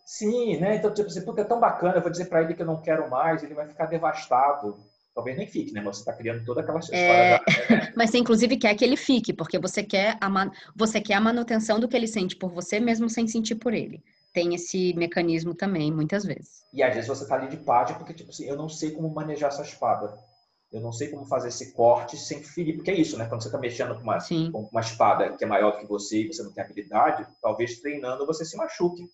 [0.03, 0.75] Sim, né?
[0.75, 3.07] Então, tipo assim, é tão bacana, eu vou dizer para ele que eu não quero
[3.09, 4.77] mais, ele vai ficar devastado.
[5.13, 5.81] Talvez nem fique, né?
[5.83, 6.99] Você está criando toda aquela história.
[6.99, 7.37] É...
[7.37, 7.91] Da...
[7.95, 10.51] Mas você, inclusive, quer que ele fique, porque você quer, a man...
[10.75, 14.03] você quer a manutenção do que ele sente por você, mesmo sem sentir por ele.
[14.33, 16.65] Tem esse mecanismo também, muitas vezes.
[16.73, 19.07] E às vezes você está ali de página porque, tipo assim, eu não sei como
[19.13, 20.17] manejar essa espada
[20.73, 23.27] eu não sei como fazer esse corte sem ferir, porque é isso, né?
[23.27, 26.23] Quando você está mexendo com uma, com uma espada que é maior do que você
[26.23, 29.07] e você não tem habilidade, talvez treinando você se machuque.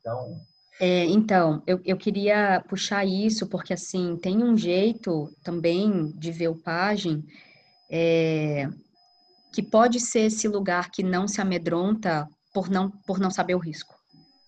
[0.00, 0.38] Então,
[0.78, 6.48] É, então, eu, eu queria puxar isso, porque assim, tem um jeito também de ver
[6.48, 7.24] o pajem
[7.90, 8.68] é,
[9.52, 13.58] que pode ser esse lugar que não se amedronta por não, por não saber o
[13.58, 13.94] risco,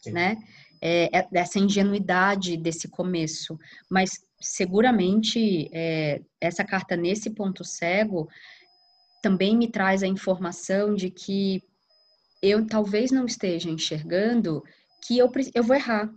[0.03, 0.13] Sim.
[0.13, 0.37] né?
[0.83, 3.59] É, é, essa ingenuidade desse começo,
[3.91, 8.29] mas seguramente é, essa carta nesse ponto cego
[9.23, 11.63] também me traz a informação de que
[12.43, 14.65] eu talvez não esteja enxergando
[15.07, 16.11] que eu, eu vou errar.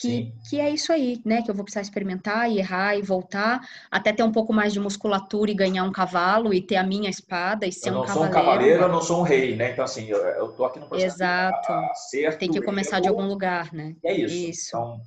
[0.00, 1.42] Que, que é isso aí, né?
[1.42, 3.60] Que eu vou precisar experimentar e errar e voltar,
[3.90, 7.10] até ter um pouco mais de musculatura e ganhar um cavalo e ter a minha
[7.10, 8.14] espada e ser um cavaleiro.
[8.14, 9.72] Eu não sou um cavaleiro, eu não sou um rei, né?
[9.72, 11.72] Então, assim, eu, eu tô aqui no processo Exato.
[11.72, 13.96] Acerto, Tem que começar erro, de algum lugar, né?
[14.04, 14.34] É isso.
[14.36, 14.68] isso.
[14.68, 15.00] Então,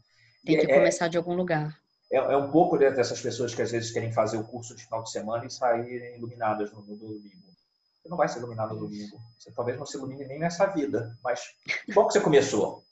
[0.45, 1.80] Tem que é, começar de algum lugar.
[2.11, 5.01] É, é, um pouco dessas pessoas que às vezes querem fazer o curso de final
[5.01, 7.51] de semana e saírem iluminadas no, no domingo.
[8.01, 9.17] Você não vai ser iluminado no domingo.
[9.39, 11.41] Você talvez não se ilumine nem nessa vida, mas
[11.85, 12.83] que bom que você começou.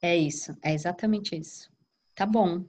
[0.00, 1.68] É isso, é exatamente isso.
[2.14, 2.64] Tá bom.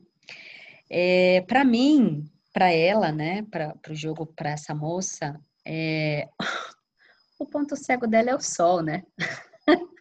[0.89, 6.27] É, para mim, para ela, né, para o jogo, para essa moça, é...
[7.37, 9.03] o ponto cego dela é o sol, né?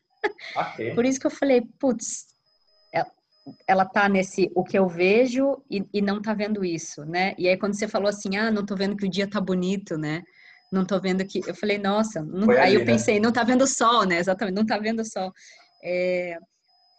[0.57, 0.95] Okay.
[0.95, 2.27] Por isso que eu falei, putz,
[3.67, 7.35] ela, tá nesse o que eu vejo e, e, não tá vendo isso, né?
[7.39, 9.97] E aí quando você falou assim, ah, não tô vendo que o dia tá bonito,
[9.97, 10.23] né?
[10.73, 11.41] Não tô vendo que.
[11.47, 12.51] Eu falei, nossa, não...
[12.51, 12.87] aí ali, eu né?
[12.87, 13.21] pensei, né?
[13.21, 14.19] não tá vendo o sol, né?
[14.19, 15.33] Exatamente, não tá vendo o sol.
[15.83, 16.37] É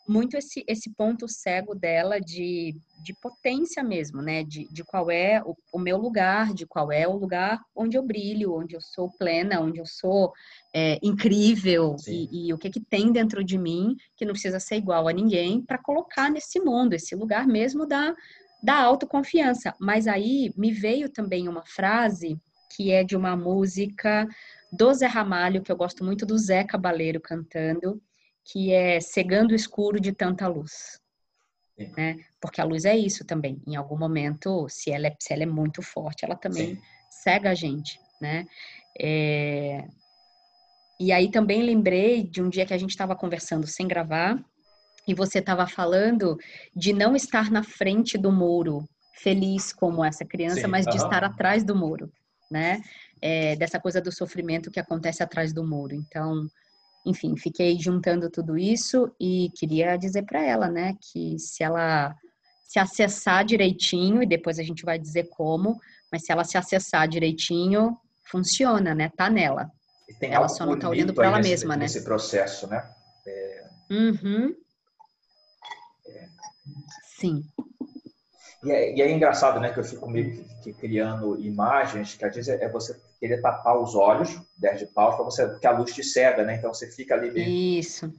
[0.09, 4.43] muito esse, esse ponto cego dela de, de potência mesmo, né?
[4.43, 8.01] De, de qual é o, o meu lugar, de qual é o lugar onde eu
[8.01, 10.33] brilho, onde eu sou plena, onde eu sou
[10.73, 14.77] é, incrível e, e, o que que tem dentro de mim que não precisa ser
[14.77, 18.15] igual a ninguém para colocar nesse mundo, esse lugar mesmo da,
[18.63, 19.75] da autoconfiança.
[19.79, 22.39] Mas aí me veio também uma frase
[22.75, 24.27] que é de uma música
[24.71, 28.01] do Zé Ramalho, que eu gosto muito do Zé Cabaleiro cantando,
[28.51, 30.99] que é cegando o escuro de tanta luz.
[31.95, 32.17] Né?
[32.41, 33.61] Porque a luz é isso também.
[33.65, 36.81] Em algum momento, se ela é, se ela é muito forte, ela também Sim.
[37.09, 38.45] cega a gente, né?
[38.99, 39.85] É...
[40.99, 44.43] E aí também lembrei de um dia que a gente estava conversando sem gravar
[45.07, 46.37] e você estava falando
[46.75, 48.83] de não estar na frente do muro,
[49.13, 50.67] feliz como essa criança, Sim.
[50.67, 52.11] mas de estar atrás do muro,
[52.51, 52.81] né?
[53.21, 55.95] É, dessa coisa do sofrimento que acontece atrás do muro.
[55.95, 56.49] Então,
[57.05, 62.15] enfim, fiquei juntando tudo isso e queria dizer para ela, né, que se ela
[62.63, 65.79] se acessar direitinho, e depois a gente vai dizer como,
[66.11, 67.97] mas se ela se acessar direitinho,
[68.29, 69.11] funciona, né?
[69.17, 69.71] Tá nela.
[70.21, 71.83] ela só não tá olhando para ela nesse, mesma, né?
[71.83, 72.87] Nesse processo, né?
[73.25, 73.69] É...
[73.89, 74.55] Uhum.
[76.07, 76.27] É...
[77.17, 77.43] Sim.
[78.63, 82.25] E é, e é, engraçado, né, que eu fico meio que, que criando imagens que
[82.25, 85.67] às vezes é, é você querer tapar os olhos, 10 de paus, para você, porque
[85.67, 86.55] a luz te cega, né?
[86.55, 87.79] Então você fica ali meio...
[87.79, 88.13] Isso.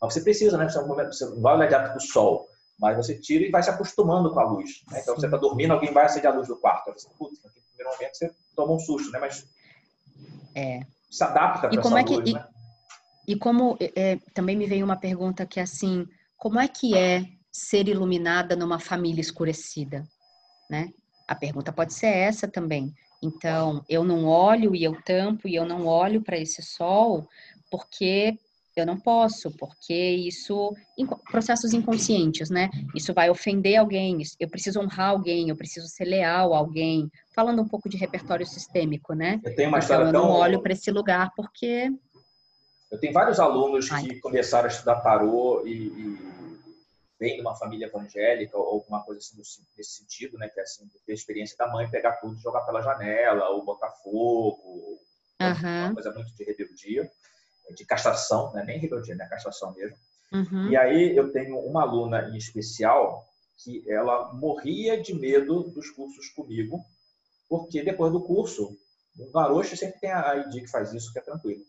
[0.00, 0.68] Mas você precisa, né?
[0.68, 3.70] Você, você não vai olhar direto para o sol, mas você tira e vai se
[3.70, 4.82] acostumando com a luz.
[4.90, 5.00] Né?
[5.02, 6.92] Então você está dormindo, alguém vai acender a luz do quarto.
[6.92, 9.18] Você, putz, no primeiro momento você toma um susto, né?
[9.18, 9.46] Mas
[10.54, 10.80] é.
[11.10, 12.48] se adapta para essa é que, luz, e, né?
[13.28, 17.24] E como é, também me veio uma pergunta que é assim, como é que é
[17.52, 20.06] ser iluminada numa família escurecida,
[20.68, 20.90] né?
[21.28, 22.92] A pergunta pode ser essa também.
[23.22, 27.28] Então, eu não olho e eu tampo e eu não olho para esse sol
[27.70, 28.38] porque
[28.74, 30.74] eu não posso, porque isso
[31.30, 32.70] processos inconscientes, né?
[32.94, 37.10] Isso vai ofender alguém, eu preciso honrar alguém, eu preciso ser leal a alguém.
[37.34, 39.40] Falando um pouco de repertório sistêmico, né?
[39.44, 40.30] Eu tenho uma então, eu não tão...
[40.30, 41.92] olho para esse lugar porque
[42.90, 44.02] eu tenho vários alunos Ai.
[44.02, 46.39] que começaram a estudar tarô e, e
[47.20, 49.36] vem de uma família evangélica ou alguma coisa assim
[49.76, 50.48] nesse sentido, né?
[50.48, 53.64] Que é assim, ter a experiência da mãe pegar tudo e jogar pela janela, ou
[53.64, 54.98] botar fogo,
[55.40, 55.84] uhum.
[55.84, 57.10] uma coisa muito de rebeldia,
[57.76, 58.64] de castração, né?
[58.64, 59.28] Nem rebeldia, né?
[59.28, 59.96] Castração mesmo.
[60.32, 60.70] Uhum.
[60.70, 63.28] E aí eu tenho uma aluna em especial
[63.62, 66.82] que ela morria de medo dos cursos comigo,
[67.48, 68.78] porque depois do curso,
[69.18, 71.62] o garoto sempre tem a ID que faz isso, que é tranquilo.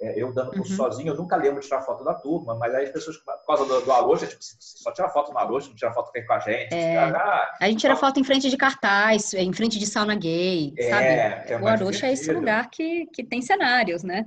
[0.00, 0.76] É, eu dando curso uhum.
[0.76, 3.64] sozinho, eu nunca lembro de tirar foto da turma, mas aí as pessoas, por causa
[3.64, 6.74] do, do Arocha, tipo, só tira foto no Arocha, não tira foto com a gente.
[6.74, 10.74] É, ah, a gente tira foto em frente de cartaz, em frente de sauna gay,
[10.76, 11.52] é, sabe?
[11.52, 14.26] É o Arocha é esse lugar que, que tem cenários, né?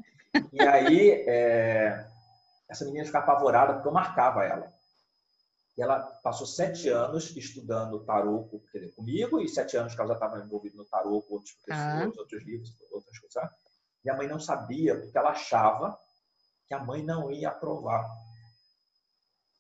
[0.54, 2.06] E aí, é,
[2.70, 4.72] essa menina ficava apavorada porque eu marcava ela.
[5.78, 8.50] E ela passou sete anos estudando tarô
[8.96, 12.20] comigo e sete anos que ela já estava envolvida no tarô com outros professores, ah.
[12.20, 13.52] outros livros, outras coisas.
[14.08, 16.00] E a mãe não sabia, porque ela achava
[16.66, 18.10] que a mãe não ia aprovar.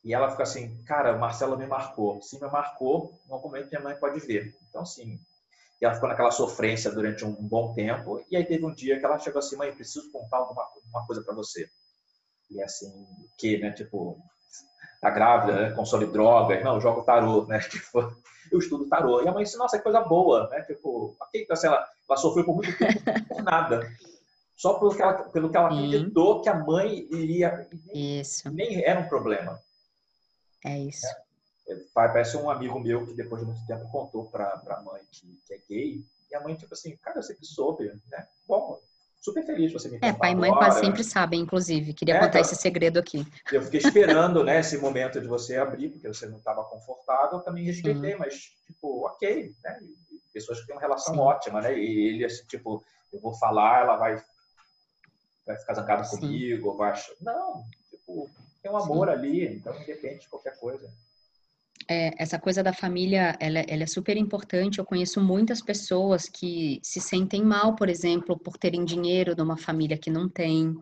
[0.05, 2.21] E ela fica assim, cara, Marcela me marcou.
[2.21, 4.55] Se me marcou, no momento minha mãe pode ver.
[4.69, 5.19] Então, sim.
[5.81, 8.23] E ela ficou naquela sofrência durante um bom tempo.
[8.31, 11.21] E aí teve um dia que ela chegou assim, mãe, preciso contar alguma uma coisa
[11.21, 11.67] para você.
[12.49, 13.05] E assim,
[13.38, 13.71] que, né?
[13.73, 14.17] Tipo,
[15.01, 15.75] tá grávida, né?
[15.75, 17.60] consome drogas, não, joga tarô, né?
[17.67, 18.15] Tipo,
[18.49, 19.21] eu estudo tarô.
[19.21, 20.62] E a mãe disse, nossa, que coisa boa, né?
[20.62, 23.81] Tipo, ok, então, assim, ela, ela sofreu por muito tempo por nada.
[24.58, 27.70] Só pelo que ela, pelo que ela acreditou que a mãe iria.
[27.93, 28.50] Isso.
[28.52, 29.62] Nem era um problema.
[30.65, 31.06] É isso.
[31.70, 35.39] É, parece um amigo meu que depois de muito tempo contou para a mãe que,
[35.46, 36.04] que, é gay.
[36.32, 38.28] E a mãe, tipo assim, cara, eu sempre soube, né?
[38.48, 38.82] Bom,
[39.22, 40.65] super feliz você me É, pai e mãe agora.
[40.65, 41.93] quase sempre sabem, inclusive.
[41.93, 43.24] Queria é, contar então, esse segredo aqui.
[43.52, 47.38] Eu fiquei esperando, né, esse momento de você abrir, porque você não estava confortável.
[47.38, 48.17] Eu também respeitei, Sim.
[48.17, 48.34] mas,
[48.65, 49.80] tipo, ok, né?
[50.34, 51.20] Pessoas que têm uma relação Sim.
[51.20, 51.78] ótima, né?
[51.78, 54.22] E ele, assim, tipo, eu vou falar, ela vai,
[55.47, 57.13] vai ficar zangada comigo, vai achar...
[57.21, 58.29] Não, tipo,
[58.62, 59.13] tem um amor Sim.
[59.13, 60.88] ali, então independe de qualquer coisa
[61.88, 64.79] é, essa coisa da família, ela, ela, é super importante.
[64.79, 69.97] Eu conheço muitas pessoas que se sentem mal, por exemplo, por terem dinheiro numa família
[69.97, 70.75] que não tem,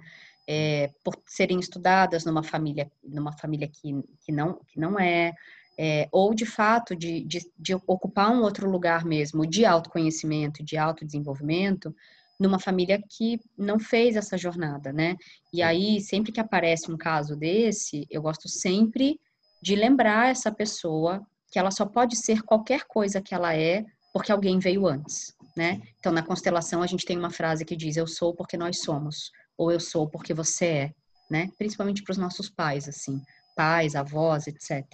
[0.47, 5.33] é, por serem estudadas numa família, numa família que, que, não, que não é,
[5.77, 10.75] é ou de fato de, de, de ocupar um outro lugar mesmo, de autoconhecimento, de
[10.75, 11.95] autodesenvolvimento,
[12.39, 15.15] numa família que não fez essa jornada, né?
[15.53, 19.19] E aí, sempre que aparece um caso desse, eu gosto sempre
[19.61, 24.31] de lembrar essa pessoa que ela só pode ser qualquer coisa que ela é porque
[24.31, 25.81] alguém veio antes, né?
[25.99, 29.31] Então, na constelação, a gente tem uma frase que diz: Eu sou porque nós somos,
[29.57, 30.91] ou eu sou porque você é,
[31.29, 31.49] né?
[31.57, 33.21] Principalmente para os nossos pais, assim,
[33.55, 34.85] pais, avós, etc.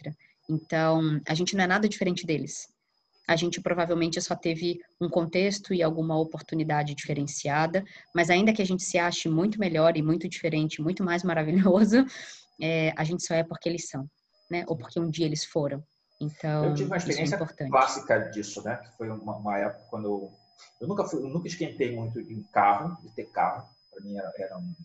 [0.50, 2.68] Então, a gente não é nada diferente deles.
[3.32, 8.66] A gente provavelmente só teve um contexto e alguma oportunidade diferenciada, mas ainda que a
[8.66, 12.06] gente se ache muito melhor e muito diferente, muito mais maravilhoso,
[12.62, 14.06] é, a gente só é porque eles são
[14.52, 14.66] né?
[14.68, 15.82] Ou porque um dia eles foram.
[16.20, 18.76] Então, eu tive uma é experiência é clássica disso, né?
[18.76, 20.32] Que foi uma, uma época quando eu,
[20.82, 23.66] eu nunca fui, eu nunca esquentei muito em carro, de ter carro.
[23.90, 24.76] Para mim era, era um,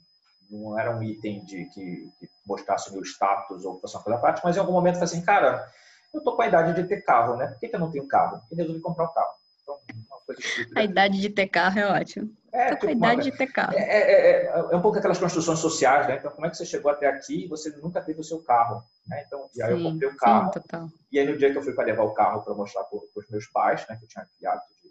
[0.49, 4.47] não era um item de que, que mostrasse meu status ou fosse uma coisa prática,
[4.47, 5.69] mas em algum momento eu falei assim, cara,
[6.17, 7.47] eu tô com a idade de ter carro, né?
[7.49, 8.41] Por que, que eu não tenho carro?
[8.51, 9.33] E resolvi comprar um carro.
[9.63, 10.41] Então, uma coisa
[10.75, 12.31] a idade de ter carro é ótimo.
[12.53, 13.75] É, tipo, com a idade de ter carro.
[13.75, 16.17] É, é, é, é, um pouco aquelas construções sociais, né?
[16.17, 18.83] Então, como é que você chegou até aqui e você nunca teve o seu carro?
[19.07, 19.23] Né?
[19.27, 20.53] Então, e aí sim, eu comprei o carro.
[20.53, 22.99] Sim, e aí, no dia que eu fui para levar o carro para mostrar para
[22.99, 23.97] os meus pais, né?
[23.97, 24.91] Que eu tinha criado de,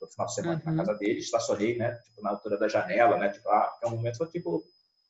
[0.00, 0.72] no final de semana uhum.
[0.72, 1.92] na casa deles, estacionei, né?
[2.04, 3.28] Tipo, na altura da janela, né?
[3.28, 4.64] Tipo, ah, é um momento, tipo,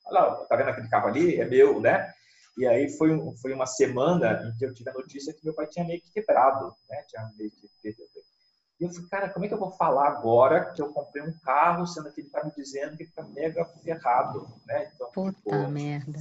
[0.05, 1.39] olha lá, tá vendo aquele carro ali?
[1.39, 2.13] É meu, né?
[2.57, 3.09] E aí foi,
[3.41, 6.11] foi uma semana em que eu tive a notícia que meu pai tinha meio que
[6.11, 7.03] quebrado, né?
[7.09, 7.67] Tinha meio que
[8.83, 11.31] e eu falei, cara, como é que eu vou falar agora que eu comprei um
[11.39, 14.91] carro, sendo que ele está me dizendo que está mega ferrado, né?
[14.93, 16.19] Então, Puta tipo, merda.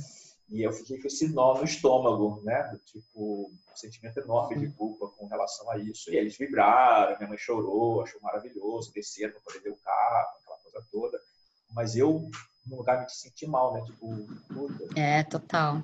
[0.48, 2.78] E eu fiquei com esse nó no estômago, né?
[2.84, 6.12] Tipo, um sentimento enorme de culpa com relação a isso.
[6.12, 10.58] E eles vibraram, minha mãe chorou, achou maravilhoso, desceram para poder ver o carro, aquela
[10.58, 11.20] coisa toda.
[11.72, 12.30] Mas eu,
[12.66, 13.82] no lugar, me senti mal, né?
[13.82, 14.16] Tipo,
[14.52, 15.00] puta.
[15.00, 15.82] É, total.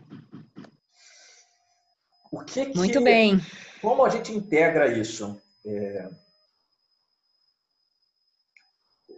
[2.30, 3.40] O que, que Muito bem.
[3.80, 5.40] Como a gente integra isso?
[5.66, 6.10] É,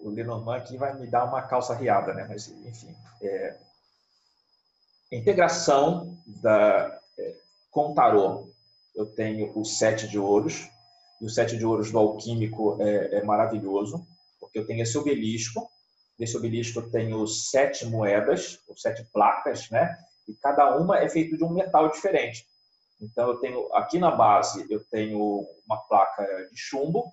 [0.03, 2.27] o Lenormand aqui vai me dar uma calça riada, né?
[2.29, 2.94] Mas, enfim.
[3.23, 3.57] É,
[5.12, 7.37] integração da, é,
[7.70, 8.49] com tarô.
[8.94, 10.68] Eu tenho o sete de ouros.
[11.20, 14.07] E o sete de ouros do alquímico é, é maravilhoso,
[14.40, 15.70] porque eu tenho esse obelisco.
[16.21, 19.97] Nesse obelisco eu tenho sete moedas, ou sete placas, né?
[20.29, 22.47] E cada uma é feita de um metal diferente.
[23.01, 27.11] Então eu tenho aqui na base eu tenho uma placa de chumbo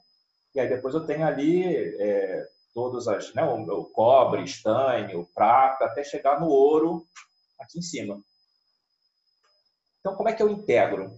[0.54, 1.63] e aí depois eu tenho ali
[2.02, 7.08] é, todas as, né, o, o cobre, estanho, prata, até chegar no ouro
[7.58, 8.22] aqui em cima.
[10.02, 11.17] Então, como é que eu integro?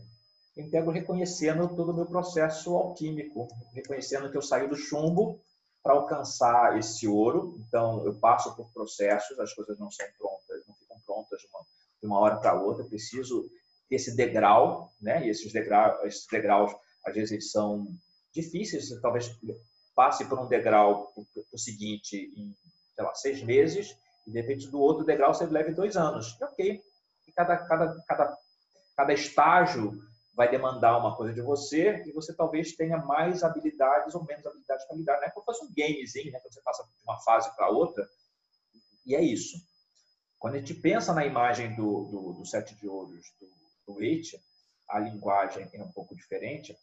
[0.55, 5.41] Eu integro reconhecendo todo o meu processo alquímico, reconhecendo que eu saí do chumbo
[5.81, 7.63] para alcançar esse ouro.
[7.67, 11.59] Então, eu passo por processos, as coisas não são prontas, não ficam prontas de uma,
[12.01, 12.83] de uma hora para outra.
[12.83, 13.49] Eu preciso
[13.89, 15.25] esse degrau, né?
[15.25, 16.71] E esses degraus, esses degraus
[17.05, 17.87] às vezes eles são
[18.33, 19.35] difíceis, talvez
[19.95, 21.11] passe por um degrau
[21.51, 22.55] o seguinte em,
[22.95, 26.37] sei lá, seis meses, e de repente do outro degrau você leve dois anos.
[26.39, 26.83] E ok.
[27.27, 28.37] E cada, cada, cada,
[28.95, 29.99] cada estágio
[30.39, 34.85] vai demandar uma coisa de você e você talvez tenha mais habilidades ou menos habilidades
[34.87, 35.17] para lidar.
[35.17, 36.39] Não é como fosse um gamezinho, né?
[36.39, 38.09] Quando você passa de uma fase para outra.
[39.05, 39.57] E é isso.
[40.39, 43.47] Quando a gente pensa na imagem do, do, do sete de ouros do,
[43.93, 43.99] do
[44.87, 46.73] a linguagem é um pouco diferente,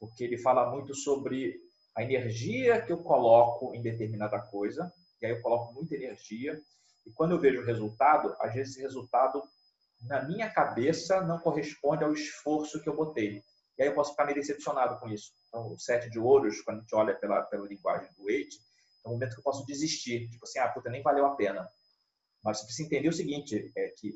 [0.00, 1.54] porque ele fala muito sobre
[1.96, 4.92] a energia que eu coloco em determinada coisa,
[5.22, 6.60] e aí eu coloco muita energia,
[7.06, 9.40] e quando eu vejo o resultado, às vezes esse resultado,
[10.02, 13.42] na minha cabeça, não corresponde ao esforço que eu botei.
[13.78, 15.32] E aí eu posso ficar meio decepcionado com isso.
[15.48, 18.56] Então, o sete de ouros, quando a gente olha pela, pela linguagem do Eight,
[19.04, 20.30] é um momento que eu posso desistir.
[20.30, 21.68] Tipo assim, ah, puta, nem valeu a pena.
[22.42, 24.14] Mas você precisa entender o seguinte, é que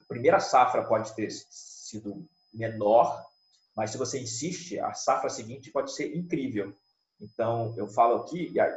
[0.00, 3.24] a primeira safra pode ter sido menor,
[3.76, 6.74] mas se você insiste, a safra seguinte pode ser incrível.
[7.20, 8.72] Então, eu falo aqui, e aí,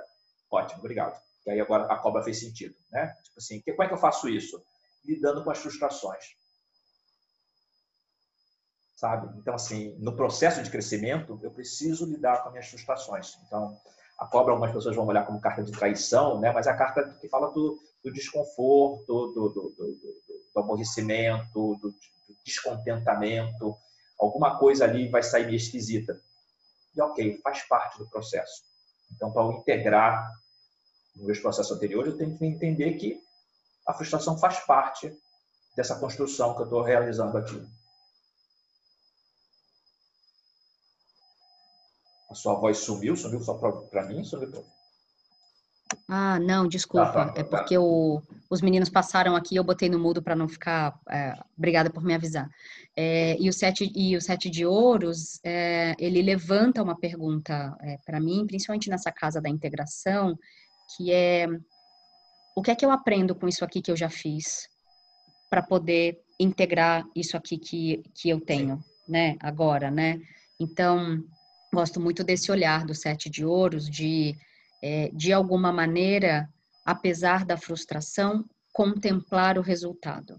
[0.52, 1.20] ótimo, obrigado.
[1.46, 3.16] E aí agora a cobra fez sentido, né?
[3.24, 4.62] Tipo assim, como é que eu faço isso?
[5.06, 6.36] Lidando com as frustrações.
[9.00, 9.30] Sabe?
[9.38, 13.40] Então, assim, no processo de crescimento, eu preciso lidar com as minhas frustrações.
[13.48, 13.80] Então,
[14.18, 16.52] a cobra, algumas pessoas vão olhar como carta de traição, né?
[16.52, 19.96] mas é a carta que fala do, do desconforto, do, do, do,
[20.54, 21.96] do aborrecimento, do,
[22.44, 23.74] descontentamento.
[24.20, 26.20] Alguma coisa ali vai sair meio esquisita.
[26.94, 28.64] E ok, faz parte do processo.
[29.16, 30.30] Então, para eu integrar
[31.16, 33.18] nos meus processos anteriores, eu tenho que entender que
[33.88, 35.18] a frustração faz parte
[35.74, 37.79] dessa construção que eu estou realizando aqui.
[42.30, 44.62] A sua voz sumiu, sumiu só para mim, sumiu para
[46.08, 47.12] ah, não, desculpa.
[47.12, 50.48] Tá, tá, é porque o, os meninos passaram aqui eu botei no mudo para não
[50.48, 51.00] ficar.
[51.10, 52.50] É, obrigada por me avisar.
[52.96, 57.98] É, e, o sete, e o Sete de Ouros, é, ele levanta uma pergunta é,
[58.06, 60.38] para mim, principalmente nessa casa da integração,
[60.96, 61.48] que é:
[62.56, 64.68] o que é que eu aprendo com isso aqui que eu já fiz
[65.50, 70.22] para poder integrar isso aqui que, que eu tenho, né, agora, né?
[70.60, 71.24] Então,
[71.74, 74.36] gosto muito desse olhar do Sete de Ouros de
[74.82, 76.50] é, de alguma maneira,
[76.86, 80.38] apesar da frustração, contemplar o resultado.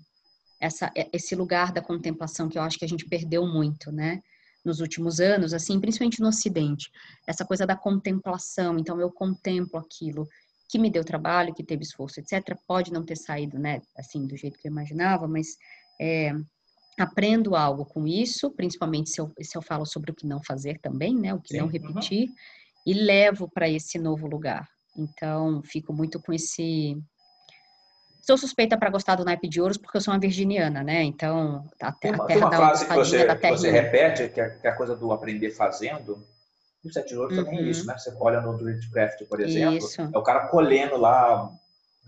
[0.59, 4.22] Essa, é, esse lugar da contemplação que eu acho que a gente perdeu muito, né?
[4.64, 6.91] Nos últimos anos, assim, principalmente no Ocidente,
[7.26, 8.78] essa coisa da contemplação.
[8.78, 10.28] Então, eu contemplo aquilo
[10.68, 12.57] que me deu trabalho, que teve esforço, etc.
[12.66, 13.81] Pode não ter saído, né?
[13.97, 15.57] Assim, do jeito que eu imaginava, mas
[16.01, 16.33] é,
[17.03, 20.78] aprendo algo com isso, principalmente se eu, se eu falo sobre o que não fazer
[20.80, 21.34] também, né?
[21.34, 22.28] O que Sim, não repetir.
[22.28, 22.34] Uhum
[22.86, 24.68] e levo para esse novo lugar.
[24.96, 26.96] Então, fico muito com esse.
[28.22, 31.03] Sou suspeita para gostar do naipe de ouros porque eu sou uma virginiana, né?
[31.03, 34.66] Então, a, uma, a terra uma frase que você, que você repete, que é, que
[34.66, 36.22] é, a coisa do aprender fazendo.
[36.84, 37.44] E o sete de ouros uhum.
[37.44, 37.86] também é isso, uhum.
[37.88, 37.98] né?
[37.98, 40.01] Você olha no Druidcraft, por exemplo, isso.
[40.01, 41.59] é o cara colhendo lá, não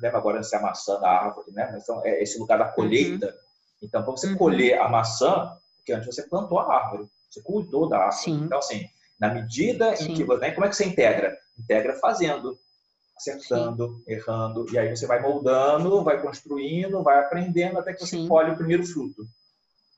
[0.01, 1.79] lembro agora se é a da árvore, né?
[1.81, 3.27] Então, é esse lugar da colheita.
[3.27, 3.52] Uhum.
[3.83, 4.37] Então, para você uhum.
[4.37, 8.23] colher a maçã, porque antes você plantou a árvore, você cuidou da árvore.
[8.23, 8.45] Sim.
[8.45, 10.13] Então, assim, na medida Sim.
[10.13, 10.41] em que você.
[10.41, 11.37] Né, como é que você integra?
[11.59, 12.59] Integra fazendo,
[13.17, 14.13] acertando, Sim.
[14.13, 18.57] errando, e aí você vai moldando, vai construindo, vai aprendendo até que você colhe o
[18.57, 19.27] primeiro fruto.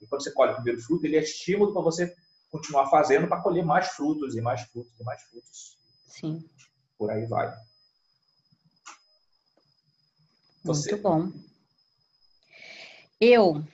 [0.00, 2.14] E quando você colhe o primeiro fruto, ele é estímulo para você
[2.50, 5.76] continuar fazendo para colher mais frutos e mais frutos e mais frutos.
[6.06, 6.44] Sim.
[6.96, 7.52] Por aí vai.
[10.64, 10.92] Você.
[10.92, 11.32] Muito bom.
[13.26, 13.64] Eu,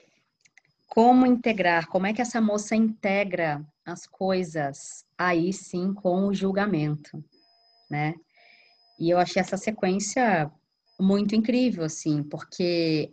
[0.86, 1.88] como integrar?
[1.88, 7.22] Como é que essa moça integra as coisas aí sim com o julgamento,
[7.90, 8.14] né?
[8.96, 10.48] E eu achei essa sequência
[11.00, 13.12] muito incrível, assim, porque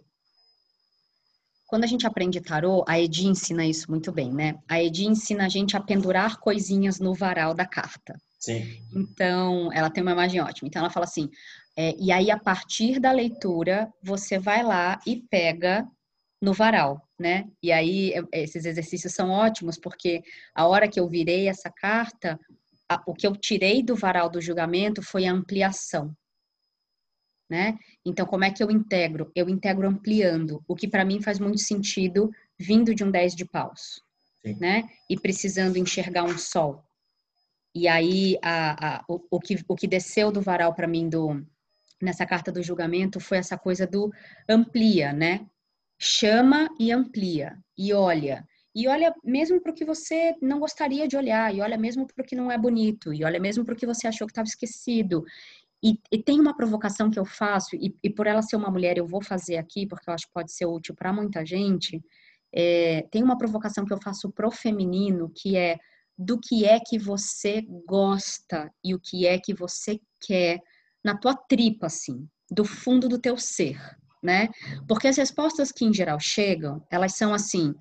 [1.66, 4.60] quando a gente aprende tarô, a Edi ensina isso muito bem, né?
[4.70, 8.16] A Edi ensina a gente a pendurar coisinhas no varal da carta.
[8.38, 8.80] Sim.
[8.96, 10.68] Então, ela tem uma imagem ótima.
[10.68, 11.30] Então, ela fala assim:
[11.76, 15.88] é, e aí, a partir da leitura, você vai lá e pega
[16.42, 17.50] no varal, né?
[17.62, 20.22] E aí esses exercícios são ótimos porque
[20.54, 22.40] a hora que eu virei essa carta,
[22.88, 26.16] a, o que eu tirei do varal do julgamento foi a ampliação,
[27.50, 27.78] né?
[28.06, 29.32] Então como é que eu integro?
[29.36, 33.46] Eu integro ampliando, o que para mim faz muito sentido vindo de um 10 de
[33.46, 34.02] paus,
[34.42, 34.58] Sim.
[34.60, 34.88] né?
[35.10, 36.84] E precisando enxergar um sol.
[37.74, 41.44] E aí a, a, o, o, que, o que desceu do varal para mim do
[42.00, 44.12] nessa carta do julgamento foi essa coisa do
[44.48, 45.48] amplia, né?
[45.98, 48.45] Chama e amplia e olha.
[48.76, 52.24] E olha mesmo para o que você não gostaria de olhar, e olha mesmo para
[52.24, 54.48] o que não é bonito, e olha mesmo para o que você achou que estava
[54.48, 55.24] esquecido.
[55.84, 58.98] E, e, tem uma provocação que eu faço, e, e, por ela ser uma mulher,
[58.98, 62.04] eu vou fazer aqui, porque eu acho que pode ser útil para muita gente.
[62.54, 65.78] É, tem uma provocação que eu faço pro feminino, que é
[66.16, 70.60] do que é que você gosta e o que é que você quer
[71.04, 73.80] na tua tripa, assim, do fundo do teu ser
[74.28, 74.50] né?
[74.86, 77.74] Porque as respostas que em geral chegam, elas são assim: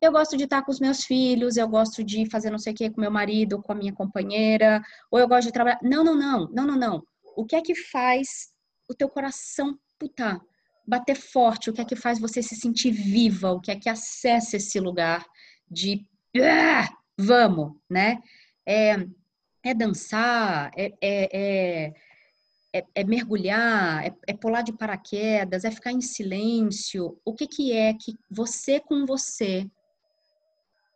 [0.00, 2.76] eu gosto de estar com os meus filhos, eu gosto de fazer não sei o
[2.76, 5.80] que com meu marido, com a minha companheira, ou eu gosto de trabalhar.
[5.82, 7.02] Não, não, não, não, não, não.
[7.34, 8.50] O que é que faz
[8.86, 10.38] o teu coração putar,
[10.86, 11.70] bater forte?
[11.70, 13.50] O que é que faz você se sentir viva?
[13.50, 15.24] O que é que acessa esse lugar
[15.70, 16.86] de ah,
[17.18, 18.18] vamos, né?
[18.66, 18.96] É,
[19.64, 21.92] é dançar, é, é, é
[22.74, 27.16] é, é mergulhar, é, é, pular de paraquedas, é ficar em silêncio?
[27.24, 29.70] O que, que é que você com você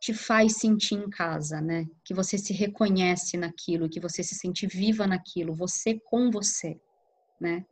[0.00, 1.86] te faz sentir em casa, né?
[2.04, 6.80] Que você se reconhece naquilo, que você se sente viva naquilo, você com você,
[7.40, 7.64] né?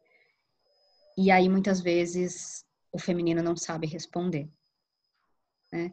[1.19, 4.49] E aí muitas vezes o feminino não sabe responder,
[5.73, 5.93] né?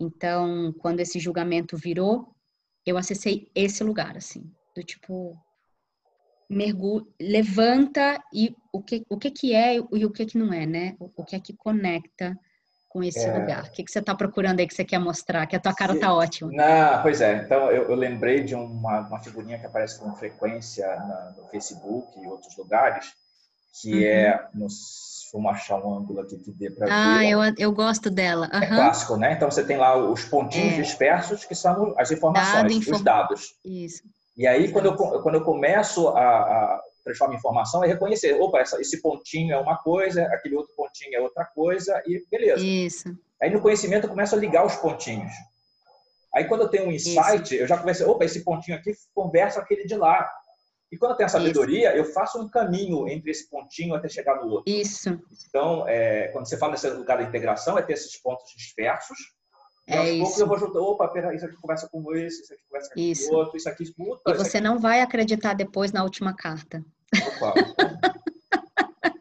[0.00, 2.34] Então, quando esse julgamento virou,
[2.84, 5.40] eu acessei esse lugar, assim, do tipo,
[6.52, 10.66] mergulha, levanta e o que, o que que é e o que que não é,
[10.66, 10.94] né?
[10.98, 12.38] O, o que é que conecta
[12.88, 13.38] com esse é...
[13.38, 13.64] lugar?
[13.64, 15.46] O que, que você está procurando aí que você quer mostrar?
[15.46, 16.50] Que a tua cara tá ótima.
[16.52, 17.42] Não, pois é.
[17.42, 22.20] Então, eu, eu lembrei de uma, uma, figurinha que aparece com frequência na, no Facebook
[22.20, 23.12] e outros lugares,
[23.80, 24.02] que uhum.
[24.02, 24.66] é, no,
[25.32, 27.24] vamos achar um ângulo aqui que dê para ah, ver.
[27.26, 28.50] Ah, eu, eu gosto dela.
[28.52, 28.62] Uhum.
[28.62, 29.32] É clássico, né?
[29.32, 30.82] Então, você tem lá os pontinhos é.
[30.82, 32.96] dispersos, que são as informações, Dado, inform...
[32.96, 33.54] os dados.
[33.64, 34.02] Isso.
[34.36, 38.80] E aí, quando eu, quando eu começo a, a transformar informação, é reconhecer, opa, essa,
[38.80, 42.64] esse pontinho é uma coisa, aquele outro pontinho é outra coisa, e beleza.
[42.64, 43.08] Isso.
[43.40, 45.32] Aí no conhecimento eu começo a ligar os pontinhos.
[46.34, 47.54] Aí quando eu tenho um insight, Isso.
[47.54, 50.30] eu já começo, opa, esse pontinho aqui conversa com aquele de lá.
[50.90, 51.98] E quando eu tenho a sabedoria, Isso.
[51.98, 54.72] eu faço um caminho entre esse pontinho até chegar no outro.
[54.72, 55.18] Isso.
[55.48, 59.18] Então, é, quando você fala nesse lugar da integração, é ter esses pontos dispersos
[59.86, 62.62] e é poucos eu vou juntar, opa, pera, isso aqui conversa com esse, isso aqui
[62.68, 63.34] conversa com isso.
[63.34, 64.66] outro, isso aqui puta, E você aqui...
[64.66, 66.84] não vai acreditar depois na última carta.
[67.26, 67.54] Opa.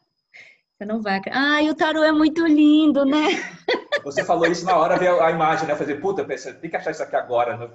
[0.77, 1.43] você não vai acreditar.
[1.43, 3.27] Ai, o tarô é muito lindo, né?
[4.03, 5.75] Você falou isso na hora, ver a imagem, né?
[5.75, 7.69] Fazer, puta, tem que achar isso aqui agora, né?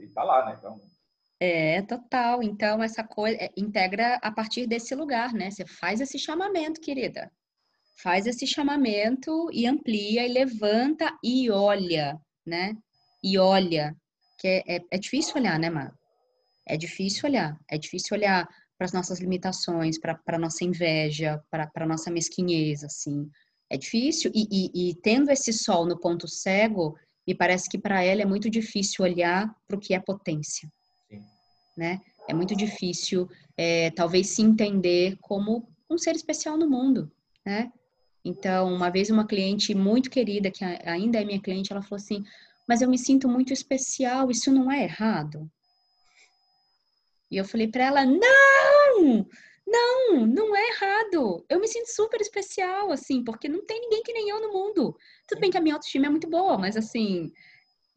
[0.00, 0.56] e tá lá, né?
[0.58, 0.80] Então...
[1.38, 2.42] É, total.
[2.42, 5.48] Então, essa coisa é, integra a partir desse lugar, né?
[5.48, 7.30] Você faz esse chamamento, querida
[7.94, 12.74] faz esse chamamento e amplia e levanta e olha, né?
[13.22, 13.94] E olha,
[14.38, 15.92] que é, é, é difícil olhar, né, Mar?
[16.66, 21.70] É difícil olhar, é difícil olhar para as nossas limitações, para a nossa inveja, para
[21.74, 23.28] a nossa mesquinhez, assim.
[23.68, 28.02] É difícil, e, e, e tendo esse sol no ponto cego, me parece que para
[28.02, 30.68] ela é muito difícil olhar para o que é potência,
[31.08, 31.22] Sim.
[31.76, 32.00] né?
[32.28, 37.10] É muito difícil, é, talvez, se entender como um ser especial no mundo,
[37.44, 37.70] né?
[38.24, 42.24] Então, uma vez uma cliente muito querida, que ainda é minha cliente, ela falou assim:
[42.68, 45.50] Mas eu me sinto muito especial, isso não é errado?
[47.30, 49.26] E eu falei para ela: Não!
[49.66, 51.44] Não, não é errado.
[51.48, 54.96] Eu me sinto super especial, assim, porque não tem ninguém que nem eu no mundo.
[55.28, 57.32] Tudo bem que a minha autoestima é muito boa, mas assim,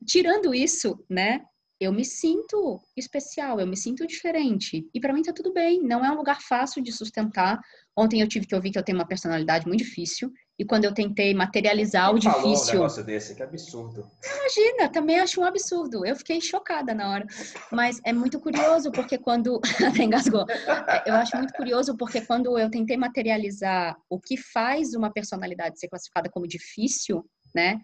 [0.05, 1.43] tirando isso, né?
[1.83, 4.87] Eu me sinto especial, eu me sinto diferente.
[4.93, 5.81] E para mim tá tudo bem.
[5.81, 7.59] Não é um lugar fácil de sustentar,
[7.95, 10.31] Ontem eu tive que ouvir que eu tenho uma personalidade muito difícil.
[10.57, 12.73] E quando eu tentei materializar Quem o falou difícil.
[12.73, 14.09] um negócio desse, que absurdo.
[14.23, 16.05] Imagina, também acho um absurdo.
[16.05, 17.25] Eu fiquei chocada na hora.
[17.71, 19.59] Mas é muito curioso, porque quando.
[19.85, 20.45] Até engasgou.
[20.49, 25.79] É, eu acho muito curioso, porque quando eu tentei materializar o que faz uma personalidade
[25.79, 27.23] ser classificada como difícil,
[27.53, 27.79] né?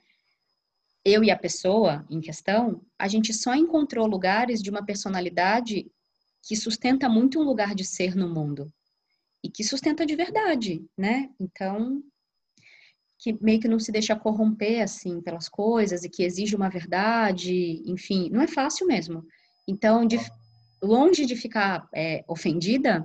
[1.10, 5.92] Eu e a pessoa em questão, a gente só encontrou lugares de uma personalidade
[6.44, 8.72] que sustenta muito um lugar de ser no mundo
[9.44, 11.32] e que sustenta de verdade, né?
[11.40, 12.04] Então,
[13.18, 17.82] que meio que não se deixa corromper assim pelas coisas e que exige uma verdade,
[17.88, 19.26] enfim, não é fácil mesmo.
[19.68, 20.20] Então, de,
[20.80, 23.04] longe de ficar é, ofendida,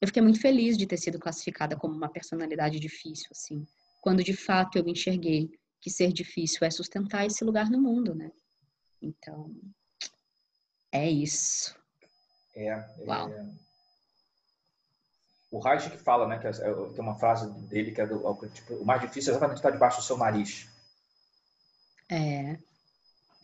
[0.00, 3.66] eu fiquei muito feliz de ter sido classificada como uma personalidade difícil, assim,
[4.00, 5.50] quando de fato eu enxerguei
[5.84, 8.32] que ser difícil é sustentar esse lugar no mundo, né?
[9.02, 9.54] Então,
[10.90, 11.76] é isso.
[12.56, 12.74] É,
[13.06, 13.28] Uau.
[13.28, 13.46] É,
[15.50, 18.18] o Reich que fala, né, que é, é, tem uma frase dele que é do,
[18.48, 20.66] tipo, o mais difícil é exatamente estar debaixo do seu nariz.
[22.10, 22.56] É.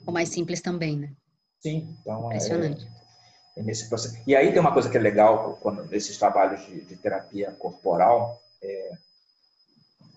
[0.07, 1.13] O mais simples também, né?
[1.61, 2.91] Sim, então é Impressionante.
[3.55, 4.19] É, é nesse processo.
[4.27, 8.41] E aí tem uma coisa que é legal quando nesses trabalhos de, de terapia corporal,
[8.63, 8.99] é,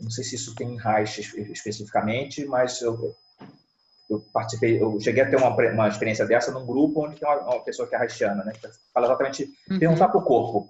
[0.04, 1.20] não sei se isso tem em Reich
[1.52, 3.16] especificamente, mas eu,
[4.10, 7.40] eu participei, eu cheguei a ter uma, uma experiência dessa num grupo onde tem uma,
[7.40, 8.54] uma pessoa que é haitiana, né?
[8.54, 9.80] Que fala exatamente uhum.
[9.80, 10.70] perguntar para o corpo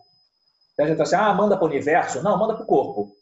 [0.74, 2.22] então a gente assim, ah, manda para o universo.
[2.22, 3.16] Não, manda para o corpo.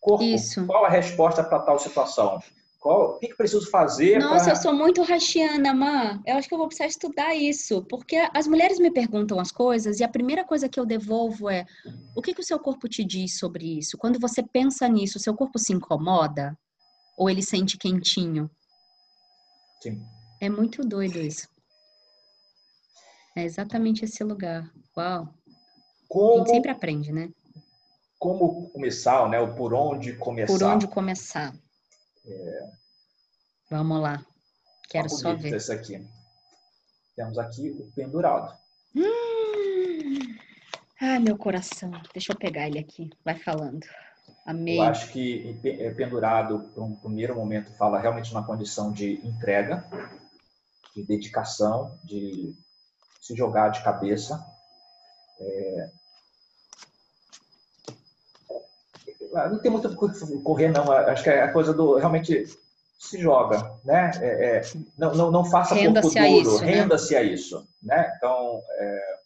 [0.00, 0.66] Corpo, Isso.
[0.66, 2.40] qual a resposta para tal situação?
[2.82, 4.18] Qual, o que, que preciso fazer?
[4.18, 4.52] Nossa, pra...
[4.54, 6.20] eu sou muito rachiana, Má.
[6.26, 10.00] Eu acho que eu vou precisar estudar isso, porque as mulheres me perguntam as coisas
[10.00, 11.64] e a primeira coisa que eu devolvo é:
[12.16, 13.96] o que, que o seu corpo te diz sobre isso?
[13.96, 16.58] Quando você pensa nisso, o seu corpo se incomoda?
[17.16, 18.50] Ou ele sente quentinho?
[19.80, 20.02] Sim.
[20.40, 21.46] É muito doido isso.
[23.36, 24.68] É exatamente esse lugar.
[24.98, 25.32] Uau.
[26.08, 27.30] Como, a gente sempre aprende, né?
[28.18, 29.38] Como começar, né?
[29.38, 30.58] O por onde começar.
[30.58, 31.54] Por onde começar.
[32.26, 32.70] É...
[33.70, 34.24] Vamos lá.
[34.88, 35.56] Quero só ver.
[35.72, 36.06] Aqui.
[37.16, 38.56] Temos aqui o pendurado.
[38.94, 40.36] Hum...
[41.00, 41.90] Ai, meu coração.
[42.12, 43.10] Deixa eu pegar ele aqui.
[43.24, 43.84] Vai falando.
[44.46, 44.78] Amei.
[44.78, 49.84] Eu acho que é pendurado, para um primeiro momento, fala realmente uma condição de entrega,
[50.94, 52.54] de dedicação, de
[53.20, 54.44] se jogar de cabeça.
[55.40, 55.90] É,
[59.32, 60.90] não tem muito o que correr, não.
[60.92, 62.46] Acho que é a coisa do realmente
[62.98, 64.10] se joga, né?
[64.20, 64.60] É, é,
[64.96, 66.70] não, não, não faça renda isso, né?
[66.72, 67.18] renda-se né?
[67.18, 68.12] a isso, né?
[68.16, 69.18] Então, é,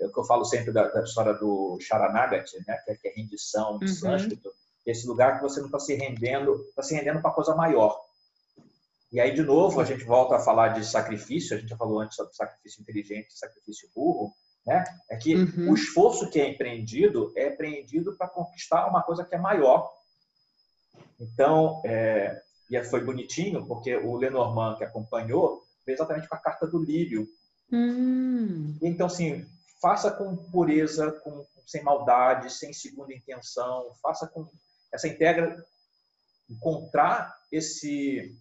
[0.00, 2.76] é, o que eu falo sempre da, da história do Sharanagati, né?
[2.84, 3.94] Que é, que é rendição em uhum.
[3.94, 4.52] sânscrito,
[4.84, 7.96] esse lugar que você não está se rendendo, está se rendendo para coisa maior.
[9.12, 12.00] E aí, de novo, a gente volta a falar de sacrifício, a gente já falou
[12.00, 14.34] antes sobre sacrifício inteligente sacrifício burro,
[14.66, 14.84] né?
[15.10, 15.70] É que uhum.
[15.70, 19.90] o esforço que é empreendido é empreendido para conquistar uma coisa que é maior.
[21.20, 26.66] Então, é, e foi bonitinho, porque o Lenormand que acompanhou veio exatamente com a carta
[26.66, 27.28] do lírio.
[27.70, 28.76] Hum.
[28.80, 29.46] Então, assim,
[29.80, 34.48] faça com pureza, com, sem maldade, sem segunda intenção, faça com
[34.92, 35.62] essa integra
[36.48, 38.36] encontrar esse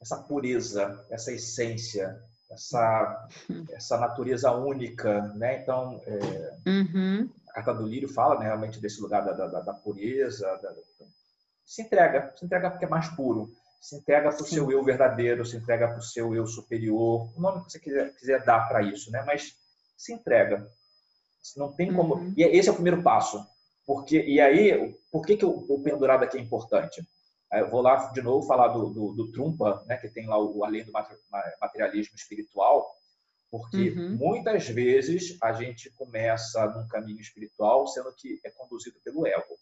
[0.00, 3.28] essa pureza, essa essência, essa
[3.72, 5.62] essa natureza única, né?
[5.62, 7.30] Então, é, uhum.
[7.48, 10.74] a carta do lírio fala né, realmente desse lugar da, da, da pureza, da,
[11.64, 15.46] se entrega, se entrega porque é mais puro, se entrega para o seu eu verdadeiro,
[15.46, 18.82] se entrega para o seu eu superior, o nome que você quiser, quiser dar para
[18.82, 19.22] isso, né?
[19.24, 19.56] Mas
[19.96, 20.68] se entrega.
[21.56, 22.14] Não tem como.
[22.16, 22.34] Uhum.
[22.36, 23.46] E esse é o primeiro passo.
[23.86, 27.02] Porque, e aí, por que, que o, o pendurado aqui é importante?
[27.52, 30.64] Eu vou lá de novo falar do, do, do Trumpa, né, que tem lá o
[30.64, 32.94] Além do Materialismo Espiritual,
[33.50, 34.16] porque uhum.
[34.16, 39.58] muitas vezes a gente começa num caminho espiritual sendo que é conduzido pelo ego.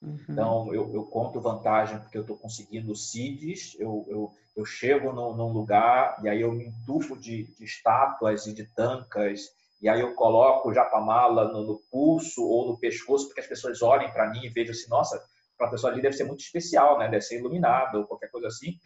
[0.00, 0.18] Uhum.
[0.28, 5.34] Então, eu, eu, conto vantagem porque eu estou conseguindo CIDs, eu, eu, eu chego num,
[5.34, 9.50] num, lugar e aí eu me entufo de, de, estátuas e de tancas,
[9.82, 13.82] e aí eu coloco o japamala no, no pulso ou no pescoço, porque as pessoas
[13.82, 15.20] olhem para mim e vejam assim, nossa,
[15.58, 17.08] para a pessoa ali deve ser muito especial, né?
[17.08, 18.78] deve ser iluminado ou qualquer coisa assim,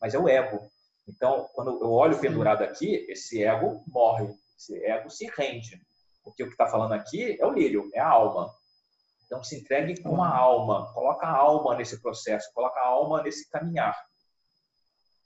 [0.00, 0.70] mas é o ego.
[1.06, 5.80] Então, quando eu olho pendurado aqui, esse ego morre, esse ego se rende.
[6.22, 8.54] Porque o que está falando aqui é o lírio, é a alma.
[9.26, 13.48] Então, se entregue com a alma, coloca a alma nesse processo, coloca a alma nesse
[13.50, 13.96] caminhar.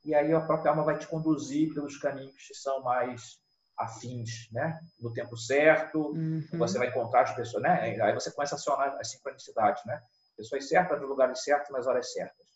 [0.05, 3.39] E aí a própria alma vai te conduzir pelos caminhos que são mais
[3.77, 4.79] afins, né?
[5.01, 6.47] No tempo certo, uhum.
[6.53, 7.99] você vai encontrar as pessoas, né?
[8.01, 10.01] Aí você começa a acionar as sincronicidades, né?
[10.37, 12.47] Pessoas certas nos lugares certos, nas horas certas.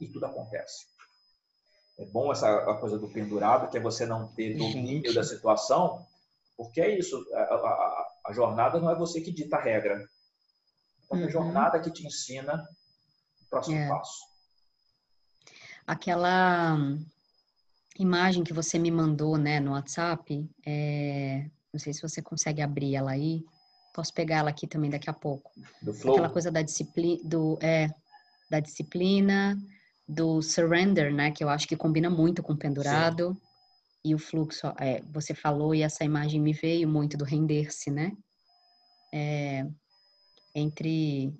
[0.00, 0.86] E tudo acontece.
[1.98, 5.14] É bom essa coisa do pendurado, que é você não ter domínio Gente.
[5.14, 6.04] da situação,
[6.56, 7.24] porque é isso.
[7.32, 10.04] A, a, a, jornada não é você que dita a regra.
[11.04, 11.26] Então, uhum.
[11.26, 12.68] a jornada que te ensina
[13.42, 13.88] o próximo é.
[13.88, 14.24] passo.
[15.86, 16.76] Aquela
[17.98, 21.48] imagem que você me mandou, né, no WhatsApp, é...
[21.72, 23.44] não sei se você consegue abrir ela aí.
[23.94, 25.52] Posso pegar ela aqui também daqui a pouco.
[25.80, 26.14] Do flow.
[26.14, 27.88] Aquela coisa da disciplina, do é,
[28.50, 29.56] da disciplina,
[30.06, 33.32] do surrender, né, que eu acho que combina muito com o pendurado.
[33.32, 33.40] Sim.
[34.06, 38.12] E o fluxo, é, você falou e essa imagem me veio muito do render-se, né?
[39.10, 39.64] É,
[40.54, 41.32] entre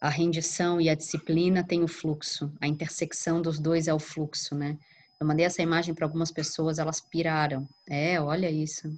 [0.00, 2.50] a rendição e a disciplina tem o fluxo.
[2.60, 4.78] A intersecção dos dois é o fluxo, né?
[5.20, 7.68] Eu mandei essa imagem para algumas pessoas, elas piraram.
[7.88, 8.88] É, olha isso.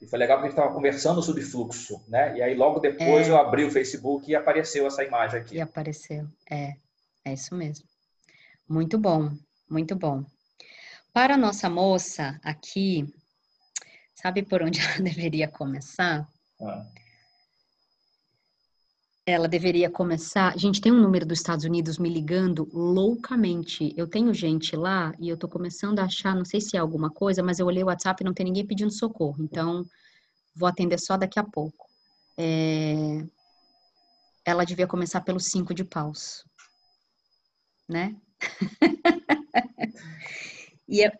[0.00, 2.36] E foi legal porque a gente estava conversando sobre fluxo, né?
[2.36, 3.30] E aí logo depois é.
[3.30, 5.56] eu abri o Facebook e apareceu essa imagem aqui.
[5.56, 6.74] E apareceu, é.
[7.24, 7.86] É isso mesmo.
[8.68, 9.30] Muito bom,
[9.68, 10.24] muito bom.
[11.12, 13.06] Para a nossa moça aqui,
[14.14, 16.28] sabe por onde ela deveria começar?
[16.60, 16.84] Ah
[19.26, 20.56] ela deveria começar.
[20.58, 23.94] Gente, tem um número dos Estados Unidos me ligando loucamente.
[23.96, 27.10] Eu tenho gente lá e eu tô começando a achar, não sei se é alguma
[27.10, 29.42] coisa, mas eu olhei o WhatsApp e não tem ninguém pedindo socorro.
[29.42, 29.86] Então,
[30.54, 31.88] vou atender só daqui a pouco.
[32.36, 33.24] É...
[34.44, 36.44] Ela devia começar pelo cinco de paus,
[37.88, 38.14] né?
[40.86, 41.10] e, é...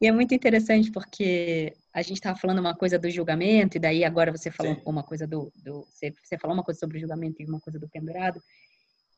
[0.00, 4.04] e é muito interessante porque a gente estava falando uma coisa do julgamento, e daí
[4.04, 4.82] agora você falou Sim.
[4.86, 7.78] uma coisa do, do você, você, falou uma coisa sobre o julgamento e uma coisa
[7.78, 8.42] do pendurado,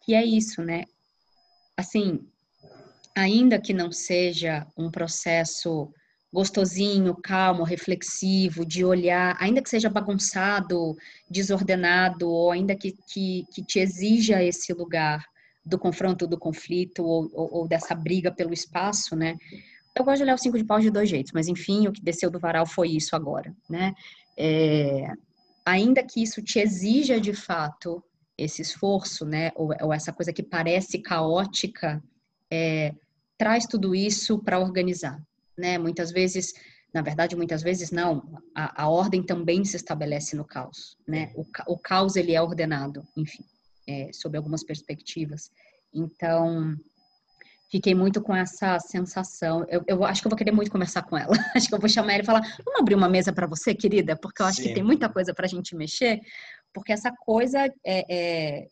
[0.04, 0.84] que é isso, né?
[1.76, 2.26] Assim,
[3.14, 5.92] ainda que não seja um processo
[6.32, 10.96] gostosinho, calmo, reflexivo, de olhar, ainda que seja bagunçado,
[11.28, 15.22] desordenado, ou ainda que, que, que te exija esse lugar
[15.64, 19.36] do confronto, do conflito, ou, ou, ou dessa briga pelo espaço, né?
[19.94, 22.02] Eu gosto de olhar o cinco de paus de dois jeitos, mas enfim, o que
[22.02, 23.94] desceu do varal foi isso agora, né?
[24.36, 25.06] É,
[25.64, 28.02] ainda que isso te exija de fato
[28.36, 32.02] esse esforço, né, ou, ou essa coisa que parece caótica,
[32.50, 32.94] é,
[33.38, 35.22] traz tudo isso para organizar,
[35.56, 35.78] né?
[35.78, 36.52] Muitas vezes,
[36.92, 38.40] na verdade, muitas vezes não.
[38.54, 41.32] A, a ordem também se estabelece no caos, né?
[41.34, 43.44] O, o caos ele é ordenado, enfim,
[43.86, 45.50] é, sob algumas perspectivas.
[45.92, 46.74] Então,
[47.72, 49.64] fiquei muito com essa sensação.
[49.66, 51.32] Eu, eu, acho que eu vou querer muito conversar com ela.
[51.56, 54.14] acho que eu vou chamar ela e falar: vamos abrir uma mesa para você, querida?
[54.14, 54.68] Porque eu acho Sim.
[54.68, 56.20] que tem muita coisa para a gente mexer.
[56.74, 58.68] Porque essa coisa é, é,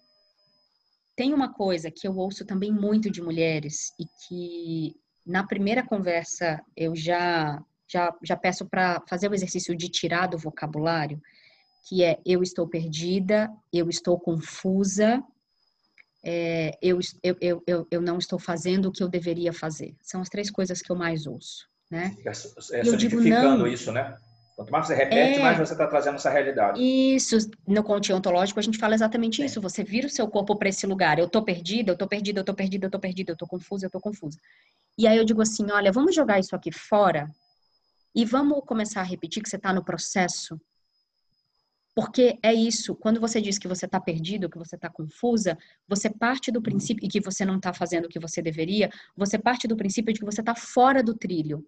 [1.17, 4.95] tem uma coisa que eu ouço também muito de mulheres e que
[5.27, 10.39] na primeira conversa eu já já, já peço para fazer o exercício de tirar do
[10.39, 11.21] vocabulário,
[11.89, 15.21] que é eu estou perdida, eu estou confusa,
[16.23, 19.95] é, eu, eu, eu, eu não estou fazendo o que eu deveria fazer.
[20.03, 21.69] São as três coisas que eu mais ouço.
[21.91, 22.15] Né?
[22.73, 24.17] É, eu digo, não, isso, né?
[24.55, 26.79] Quanto mais você repete, é, mais você está trazendo essa realidade.
[26.79, 29.59] Isso, no conte ontológico a gente fala exatamente isso.
[29.61, 31.19] Você vira o seu corpo para esse lugar.
[31.19, 33.87] Eu estou perdida, eu estou perdida, eu estou perdida, eu estou perdida, eu estou confusa,
[33.87, 34.39] eu estou confusa.
[34.99, 37.27] E aí eu digo assim, olha, vamos jogar isso aqui fora
[38.15, 40.61] e vamos começar a repetir que você está no processo.
[41.95, 46.09] Porque é isso, quando você diz que você está perdido, que você está confusa, você
[46.09, 49.67] parte do princípio, e que você não está fazendo o que você deveria, você parte
[49.67, 51.67] do princípio de que você está fora do trilho.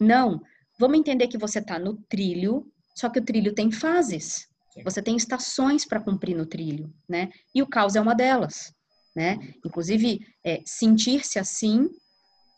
[0.00, 0.40] Não,
[0.78, 4.48] vamos entender que você está no trilho, só que o trilho tem fases.
[4.84, 7.30] Você tem estações para cumprir no trilho, né?
[7.54, 8.74] E o caos é uma delas,
[9.14, 9.38] né?
[9.64, 11.90] Inclusive, é, sentir-se assim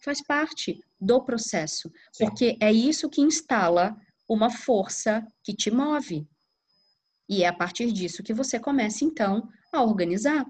[0.04, 2.26] faz parte do processo, Sim.
[2.26, 3.96] porque é isso que instala
[4.28, 6.26] uma força que te move.
[7.28, 10.44] E é a partir disso que você começa, então, a organizar,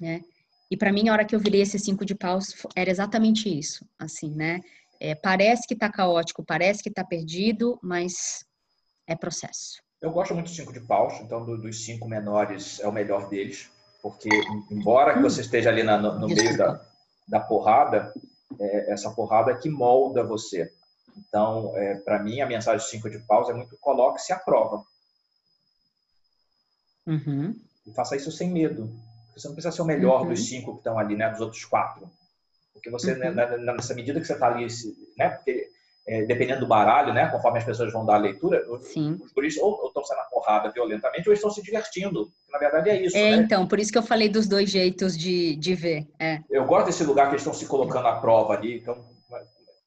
[0.00, 0.22] né?
[0.70, 3.84] E para mim, a hora que eu virei esse cinco de paus, era exatamente isso,
[3.98, 4.60] assim, né?
[5.00, 8.44] É, parece que está caótico, parece que está perdido, mas
[9.06, 9.82] é processo.
[10.00, 13.28] Eu gosto muito do cinco de paus, então do, dos cinco menores é o melhor
[13.28, 13.70] deles,
[14.02, 14.28] porque
[14.70, 16.80] embora que você esteja ali na, no, no meio da,
[17.28, 18.12] da porrada,
[18.58, 20.70] é, essa porrada que molda você.
[21.16, 24.84] Então, é, para mim, a mensagem cinco de paus é muito coloque-se à prova.
[27.06, 27.54] Uhum.
[27.86, 28.90] E faça isso sem medo.
[29.36, 30.28] Você não precisa ser o melhor uhum.
[30.28, 31.30] dos cinco que estão ali, né?
[31.30, 32.10] Dos outros quatro.
[32.72, 33.34] Porque você, né, uhum.
[33.34, 34.66] né, nessa medida que você está ali,
[35.16, 35.30] né?
[35.30, 35.68] Porque
[36.06, 37.28] é, dependendo do baralho, né?
[37.28, 39.18] Conforme as pessoas vão dar a leitura, Sim.
[39.22, 42.32] os guris ou estão saindo na porrada violentamente ou estão se divertindo.
[42.50, 43.16] Na verdade é isso.
[43.16, 43.36] É, né?
[43.36, 46.08] então, por isso que eu falei dos dois jeitos de, de ver.
[46.18, 46.40] É.
[46.50, 48.78] Eu gosto desse lugar que eles estão se colocando à prova ali.
[48.78, 49.42] Então, como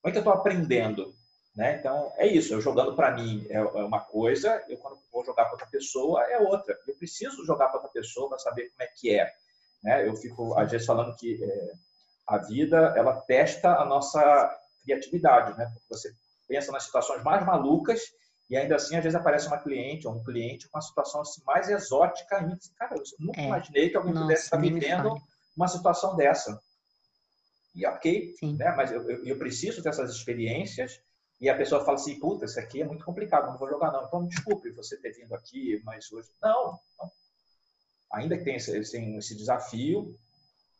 [0.06, 1.14] é que eu estou aprendendo?
[1.56, 1.78] Né?
[1.78, 2.54] Então, é isso.
[2.54, 6.24] Eu jogando para mim é, é uma coisa, eu quando vou jogar para outra pessoa
[6.24, 6.78] é outra.
[6.88, 9.32] Eu preciso jogar para outra pessoa para saber como é que é.
[9.84, 10.08] Né?
[10.08, 11.72] Eu fico, às vezes, falando que é,
[12.28, 15.58] a vida, ela testa a nossa criatividade.
[15.58, 15.72] Né?
[15.90, 16.12] Você
[16.48, 18.02] pensa nas situações mais malucas
[18.50, 21.42] e ainda assim, às vezes aparece uma cliente ou um cliente com uma situação assim,
[21.46, 22.58] mais exótica ainda.
[22.78, 23.46] Cara, eu nunca é.
[23.46, 25.18] imaginei que alguém Nossa, pudesse estar vivendo
[25.56, 26.62] uma situação dessa.
[27.76, 28.72] E ok, né?
[28.78, 31.02] mas eu, eu, preciso dessas experiências
[31.44, 34.06] e a pessoa fala assim, puta, isso aqui é muito complicado, não vou jogar não.
[34.06, 36.30] Então, desculpe você ter vindo aqui, mas hoje...
[36.42, 37.12] Não, não.
[38.14, 40.18] ainda que tenha esse, esse desafio,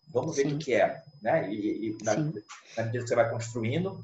[0.08, 1.04] vamos ver o que é.
[1.22, 1.52] Né?
[1.52, 4.02] E, e na, na medida que você vai construindo,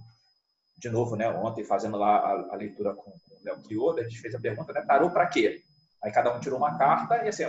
[0.78, 4.20] de novo, né, ontem fazendo lá a, a leitura com o Léo Quioda, a gente
[4.20, 5.64] fez a pergunta, né, tarô para quê?
[6.04, 7.46] Aí cada um tirou uma carta e assim,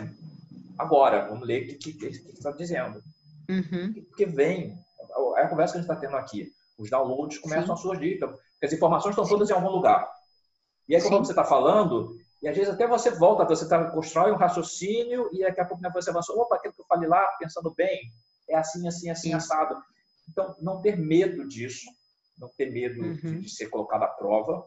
[0.78, 3.02] agora, vamos ler o que, que, que está dizendo.
[3.48, 3.92] Uhum.
[4.08, 4.78] Porque vem,
[5.36, 6.52] é a conversa que a gente está tendo aqui.
[6.78, 7.72] Os downloads começam Sim.
[7.72, 10.10] a surgir, então, porque as informações estão todas em algum lugar.
[10.88, 14.32] E aí, quando você está falando, e às vezes até você volta, você tá, constrói
[14.32, 17.22] um raciocínio e daqui a pouco né, você avançou, opa, aquilo que eu falei lá,
[17.38, 18.12] pensando bem,
[18.48, 19.34] é assim, assim, assim, Sim.
[19.34, 19.80] assado.
[20.28, 21.86] Então, não ter medo disso,
[22.38, 23.40] não ter medo uhum.
[23.40, 24.66] de, ser colocado à prova.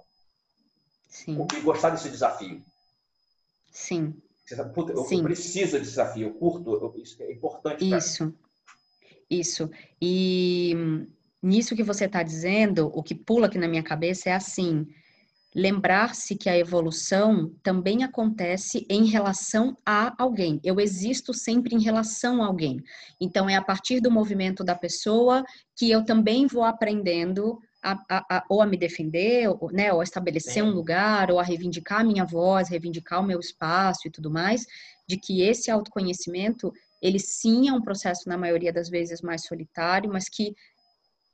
[1.09, 1.45] Sim.
[1.55, 2.63] E gostar desse desafio.
[3.71, 4.15] Sim.
[4.45, 5.23] Você sabe, puta, eu, Sim.
[5.23, 7.89] preciso desse desafio, eu curto, eu, isso é importante.
[7.89, 8.33] Isso.
[9.29, 9.69] Isso.
[10.01, 11.07] E
[11.43, 14.87] nisso que você está dizendo, o que pula aqui na minha cabeça é assim:
[15.53, 20.59] lembrar-se que a evolução também acontece em relação a alguém.
[20.63, 22.81] Eu existo sempre em relação a alguém.
[23.21, 25.43] Então, é a partir do movimento da pessoa
[25.75, 29.99] que eu também vou aprendendo a, a, a, ou a me defender, ou, né, ou
[29.99, 30.61] a estabelecer Sim.
[30.63, 34.65] um lugar, ou a reivindicar a minha voz, reivindicar o meu espaço e tudo mais,
[35.07, 36.71] de que esse autoconhecimento,
[37.01, 40.55] ele sim é um processo, na maioria das vezes, mais solitário, mas que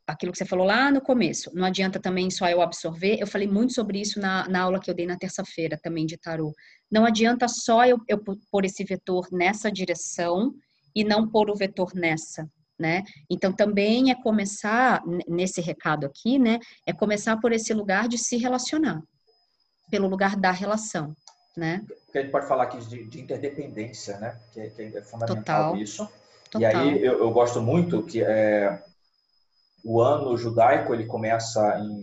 [0.10, 3.18] aquilo que você falou lá no começo, não adianta também só eu absorver.
[3.20, 6.18] Eu falei muito sobre isso na, na aula que eu dei na terça-feira também de
[6.18, 6.54] tarô.
[6.92, 8.20] Não adianta só eu, eu
[8.52, 10.54] pôr esse vetor nessa direção
[10.96, 13.04] e não pôr o vetor nessa, né?
[13.30, 16.60] Então também é começar nesse recado aqui, né?
[16.86, 19.02] É começar por esse lugar de se relacionar,
[19.92, 21.14] pelo lugar da relação,
[21.56, 21.84] né?
[22.06, 24.40] Porque a gente pode falar aqui de, de interdependência, né?
[24.52, 25.78] Que, é, que é fundamental Total.
[25.78, 26.10] isso.
[26.50, 26.62] Total.
[26.62, 28.82] E aí eu, eu gosto muito que é,
[29.84, 32.02] o ano judaico ele começa em,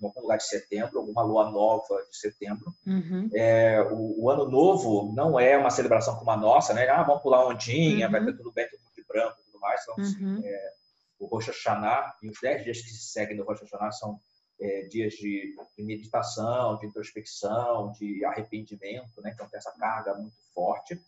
[0.00, 2.74] em algum lugar de setembro, alguma lua nova de setembro.
[2.86, 3.28] Uhum.
[3.34, 6.88] É, o, o, ano novo não é uma celebração como a nossa, né?
[6.88, 8.12] Ah, vamos pular ondinha, uhum.
[8.12, 9.80] vai ter tudo bem, tudo de branco, tudo mais.
[9.82, 10.42] Então, uhum.
[10.44, 10.72] é,
[11.18, 14.20] o Rosh Hashanah e os dez dias que se seguem do Rosh Hashanah são
[14.60, 19.32] é, dias de, de, meditação, de introspecção, de arrependimento, né?
[19.34, 21.00] Então tem essa carga muito forte.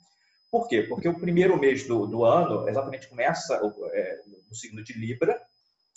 [0.50, 0.82] Por quê?
[0.82, 3.60] Porque o primeiro mês do, do ano exatamente começa
[3.92, 5.40] é, no signo de Libra,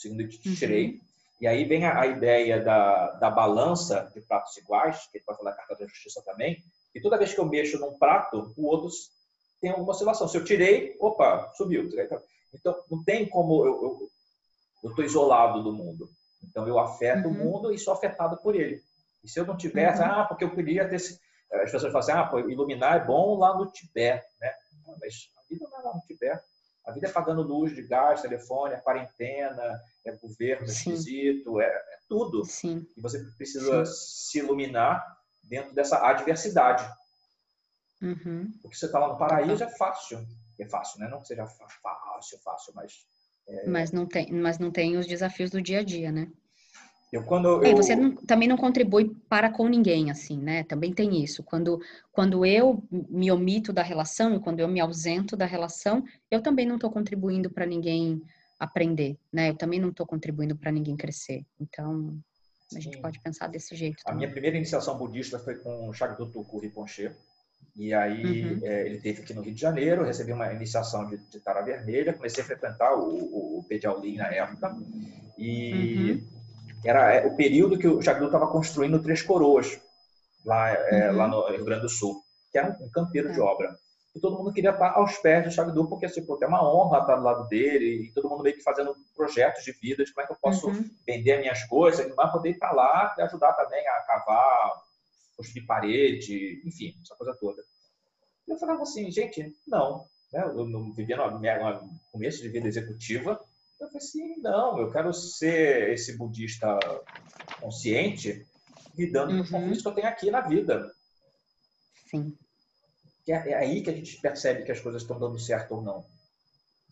[0.10, 1.00] no signo de Tirei, uhum.
[1.42, 5.52] e aí vem a, a, ideia da, da balança de pratos iguais, que pode falar
[5.52, 8.90] da carta da justiça também, e toda vez que eu mexo num prato, o outro
[9.62, 10.28] tem alguma oscilação.
[10.28, 11.88] Se eu tirei, opa, subiu.
[12.54, 13.66] Então, não tem como
[14.84, 16.10] eu estou isolado do mundo.
[16.44, 17.34] Então, eu afeto uhum.
[17.34, 18.82] o mundo e sou afetado por ele.
[19.24, 20.08] E se eu não tivesse, uhum.
[20.08, 20.96] ah, porque eu queria ter.
[20.96, 24.54] As pessoas falam assim, ah, iluminar é bom lá no Tibete, né?
[25.00, 26.44] Mas a vida não é lá no Tibete.
[26.86, 30.94] A vida é pagando luz de gás, telefone, é quarentena, é governo Sim.
[30.94, 32.44] esquisito, é, é tudo.
[32.44, 32.86] Sim.
[32.98, 33.94] E você precisa Sim.
[33.94, 35.04] se iluminar
[35.44, 36.84] dentro dessa adversidade.
[38.02, 38.52] Uhum.
[38.62, 40.26] Porque você está lá no paraíso é fácil.
[40.60, 41.08] É fácil, né?
[41.08, 42.94] Não que seja fácil, fácil, mas...
[43.48, 43.68] É...
[43.68, 46.32] Mas, não tem, mas não tem os desafios do dia a dia, né?
[47.12, 47.76] Eu, quando eu...
[47.76, 50.64] você não, também não contribui para com ninguém, assim, né?
[50.64, 51.44] Também tem isso.
[51.44, 51.82] Quando,
[52.12, 56.66] quando eu me omito da relação e quando eu me ausento da relação, eu também
[56.66, 58.22] não estou contribuindo para ninguém
[58.58, 59.50] aprender, né?
[59.50, 61.44] Eu também não estou contribuindo para ninguém crescer.
[61.60, 62.18] Então,
[62.72, 62.82] a Sim.
[62.82, 63.98] gente pode pensar desse jeito.
[64.06, 67.12] A minha primeira iniciação budista foi com o Shagdutuku Rinpoche.
[67.76, 68.60] E aí uhum.
[68.64, 72.14] é, ele teve aqui no Rio de Janeiro, recebi uma iniciação de, de Tara Vermelha,
[72.14, 74.78] comecei a frequentar o, o, o Pediauli na época.
[75.38, 76.41] E uhum.
[76.86, 79.80] Era é, o período que o Shagdu estava construindo Três Coroas,
[80.46, 81.18] lá, é, uhum.
[81.18, 82.22] lá no Rio Grande do Sul,
[82.52, 83.44] que era um campeiro de é.
[83.44, 83.76] obra
[84.14, 87.16] e todo mundo queria estar aos pés do Shagdu, porque tipo, é uma honra estar
[87.16, 90.28] do lado dele, e todo mundo meio que fazendo projetos de vida, de como é
[90.28, 90.90] que eu posso uhum.
[91.08, 94.84] vender minhas coisas, vai poder ir para lá e ajudar também a cavar,
[95.38, 97.64] construir parede, enfim, essa coisa toda.
[98.48, 100.44] E eu falava assim, gente, não, né?
[100.44, 103.42] eu não vivia no começo de vida executiva,
[103.82, 106.80] eu falei assim, não, eu quero ser esse budista
[107.60, 108.46] consciente,
[108.98, 109.38] lidando uhum.
[109.38, 110.94] com os conflitos que eu tenho aqui na vida.
[112.10, 112.38] Sim
[113.30, 116.06] é, é aí que a gente percebe que as coisas estão dando certo ou não.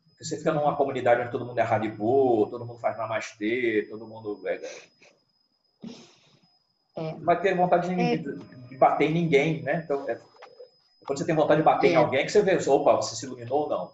[0.10, 4.08] Porque você fica numa comunidade onde todo mundo é Haribo, todo mundo faz namastê, todo
[4.08, 4.62] mundo é,
[6.98, 7.16] é.
[7.20, 8.18] vai ter vontade de, é.
[8.18, 9.82] de, bater em ninguém, né?
[9.84, 10.20] Então, é,
[11.06, 11.96] quando você tem vontade de bater em é.
[11.96, 13.92] alguém, que você vê, opa, você se iluminou ou não?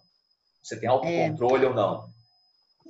[0.64, 2.10] Você tem autocontrole ou não?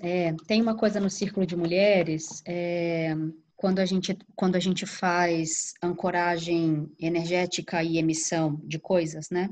[0.01, 3.15] É, tem uma coisa no círculo de mulheres, é,
[3.55, 9.49] quando a gente, quando a gente faz ancoragem energética e emissão de coisas, né?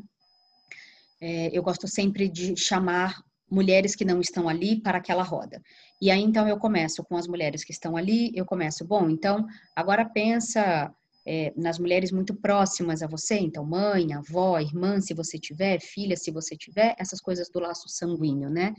[1.21, 5.61] É, eu gosto sempre de chamar mulheres que não estão ali para aquela roda.
[6.01, 9.45] E aí então eu começo com as mulheres que estão ali, eu começo, bom, então
[9.75, 10.93] agora pensa
[11.25, 16.17] é, nas mulheres muito próximas a você, então mãe, avó, irmã, se você tiver, filha,
[16.17, 18.73] se você tiver, essas coisas do laço sanguíneo, né?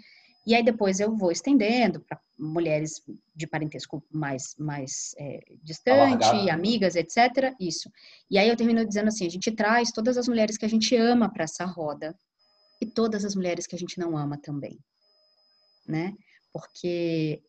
[0.46, 3.02] E aí depois eu vou estendendo para mulheres
[3.34, 6.50] de parentesco mais, mais é, distante, Alargado.
[6.50, 7.54] amigas, etc.
[7.58, 7.90] Isso.
[8.30, 10.94] E aí eu termino dizendo assim: a gente traz todas as mulheres que a gente
[10.96, 12.14] ama para essa roda
[12.80, 14.78] e todas as mulheres que a gente não ama também,
[15.86, 16.14] né?
[16.52, 17.42] Porque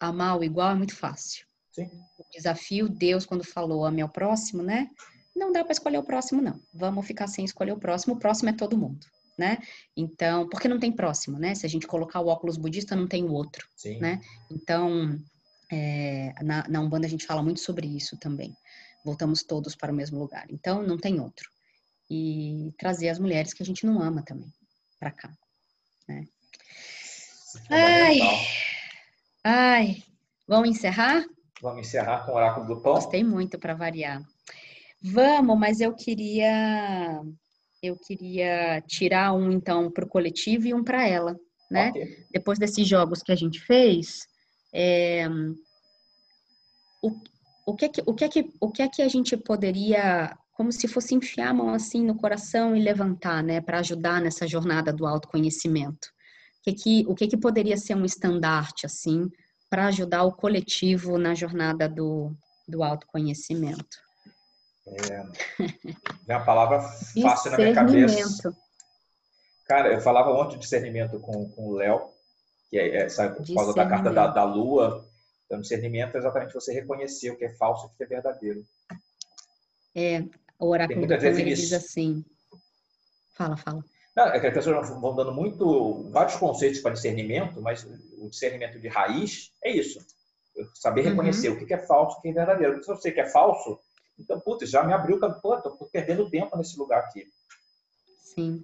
[0.00, 1.46] amar o igual é muito fácil.
[1.70, 1.90] Sim.
[2.18, 4.88] O desafio, Deus, quando falou ame ao próximo, né?
[5.34, 6.60] Não dá para escolher o próximo, não.
[6.72, 8.14] Vamos ficar sem escolher o próximo.
[8.14, 9.06] O próximo é todo mundo
[9.38, 9.58] né?
[9.96, 11.54] Então, porque não tem próximo, né?
[11.54, 13.98] Se a gente colocar o óculos budista, não tem o outro, Sim.
[13.98, 14.20] né?
[14.50, 15.18] Então,
[15.70, 18.54] é, na, na Umbanda a gente fala muito sobre isso também.
[19.04, 20.46] Voltamos todos para o mesmo lugar.
[20.50, 21.50] Então, não tem outro.
[22.10, 24.52] E trazer as mulheres que a gente não ama também
[24.98, 25.30] para cá,
[26.06, 26.26] né?
[27.70, 28.18] Ai,
[29.44, 30.02] ai,
[30.46, 31.24] vamos encerrar?
[31.60, 32.94] Vamos encerrar com o oráculo do pão.
[32.94, 34.22] Gostei muito para variar.
[35.02, 37.20] Vamos, mas eu queria
[37.82, 41.36] eu queria tirar um então para o coletivo e um para ela,
[41.70, 41.90] né?
[41.90, 42.26] Okay.
[42.30, 44.26] Depois desses jogos que a gente fez,
[44.72, 45.28] é,
[47.02, 47.10] o,
[47.66, 50.36] o, que é que, o, que é que, o que é que a gente poderia,
[50.52, 54.46] como se fosse enfiar a mão assim no coração e levantar, né, para ajudar nessa
[54.46, 56.08] jornada do autoconhecimento?
[56.60, 59.28] O que, que, o que, que poderia ser um estandarte assim
[59.68, 62.32] para ajudar o coletivo na jornada do,
[62.68, 63.98] do autoconhecimento?
[64.86, 65.24] É,
[66.28, 68.56] uma palavra fácil na minha cabeça.
[69.66, 72.10] Cara, eu falava ontem de discernimento com, com o Léo,
[72.68, 75.08] que é, é sabe, por causa da carta da, da Lua.
[75.46, 78.64] Então, discernimento é exatamente você reconhecer o que é falso e o que é verdadeiro.
[79.94, 80.24] É,
[80.58, 82.24] o oráculo do ele diz assim.
[83.34, 83.84] Fala, fala.
[84.14, 87.86] Não, é que as pessoas vão dando muito, vários conceitos para discernimento, mas
[88.18, 89.98] o discernimento de raiz é isso.
[90.74, 91.54] Saber reconhecer uhum.
[91.56, 92.72] o que é falso e o que é verdadeiro.
[92.74, 93.78] Porque se você quer falso,
[94.18, 97.26] então, putz, já me abriu, pô, tô perdendo tempo nesse lugar aqui.
[98.18, 98.62] Sim.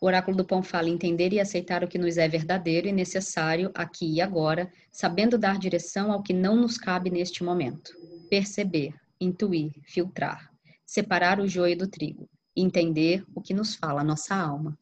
[0.00, 3.70] O oráculo do pão fala entender e aceitar o que nos é verdadeiro e necessário
[3.74, 7.92] aqui e agora, sabendo dar direção ao que não nos cabe neste momento.
[8.30, 10.50] Perceber, intuir, filtrar,
[10.86, 14.78] separar o joio do trigo, entender o que nos fala a nossa alma.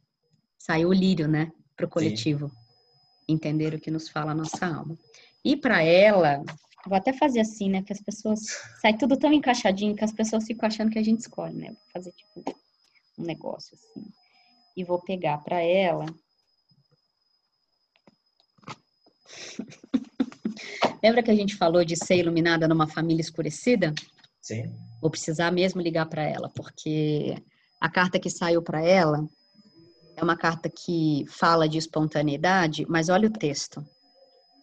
[0.57, 2.49] Saiu o lírio, né, para o coletivo.
[2.49, 2.55] Sim.
[3.31, 4.97] Entender o que nos fala a nossa alma.
[5.45, 6.43] E para ela,
[6.87, 8.41] vou até fazer assim, né, que as pessoas
[8.81, 11.69] sai tudo tão encaixadinho que as pessoas ficam achando que a gente escolhe, né?
[11.69, 12.57] Vou fazer tipo
[13.19, 14.07] um negócio assim.
[14.77, 16.07] E vou pegar para ela
[21.03, 23.95] Lembra que a gente falou de ser iluminada numa família escurecida?
[24.41, 24.75] Sim.
[25.01, 27.37] Vou precisar mesmo ligar para ela, porque
[27.81, 29.27] a carta que saiu para ela
[30.17, 33.85] é uma carta que fala de espontaneidade, mas olha o texto.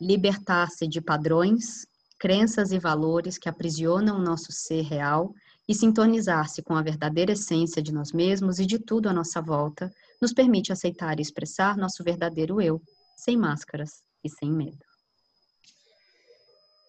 [0.01, 1.85] Libertar-se de padrões,
[2.25, 5.31] crenças e valores que aprisionam o nosso ser real
[5.69, 9.93] e sintonizar-se com a verdadeira essência de nós mesmos e de tudo à nossa volta
[10.19, 12.81] nos permite aceitar e expressar nosso verdadeiro eu,
[13.15, 14.83] sem máscaras e sem medo.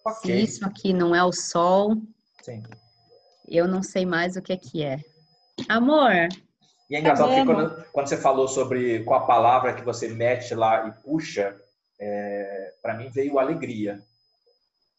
[0.03, 0.39] Okay.
[0.39, 1.93] Se isso aqui não é o sol,
[2.41, 2.63] Sim.
[3.47, 4.99] eu não sei mais o que é que é.
[5.69, 6.29] Amor.
[6.89, 10.55] E é engraçado porque quando, quando, você falou sobre qual a palavra que você mete
[10.55, 11.55] lá e puxa,
[11.99, 14.03] é, para mim veio alegria.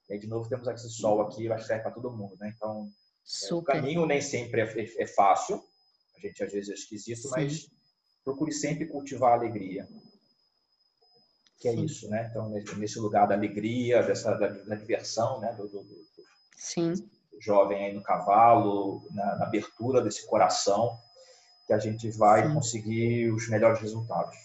[0.09, 2.37] E aí, de novo, temos esse sol aqui, eu acho que serve para todo mundo,
[2.41, 2.53] né?
[2.57, 2.91] Então,
[3.51, 5.63] é, o caminho nem sempre é, é, fácil,
[6.17, 7.31] a gente às vezes é esquisito, Sim.
[7.31, 7.71] mas
[8.25, 9.87] procure sempre cultivar a alegria
[11.59, 11.85] que é Sim.
[11.85, 12.29] isso, né?
[12.31, 15.53] Então, nesse lugar da alegria, dessa da, da diversão, né?
[15.55, 15.99] Do, do, do,
[16.57, 16.95] Sim.
[17.41, 20.97] jovem aí no cavalo, na, na, abertura desse coração,
[21.67, 22.55] que a gente vai Sim.
[22.55, 24.37] conseguir os melhores resultados.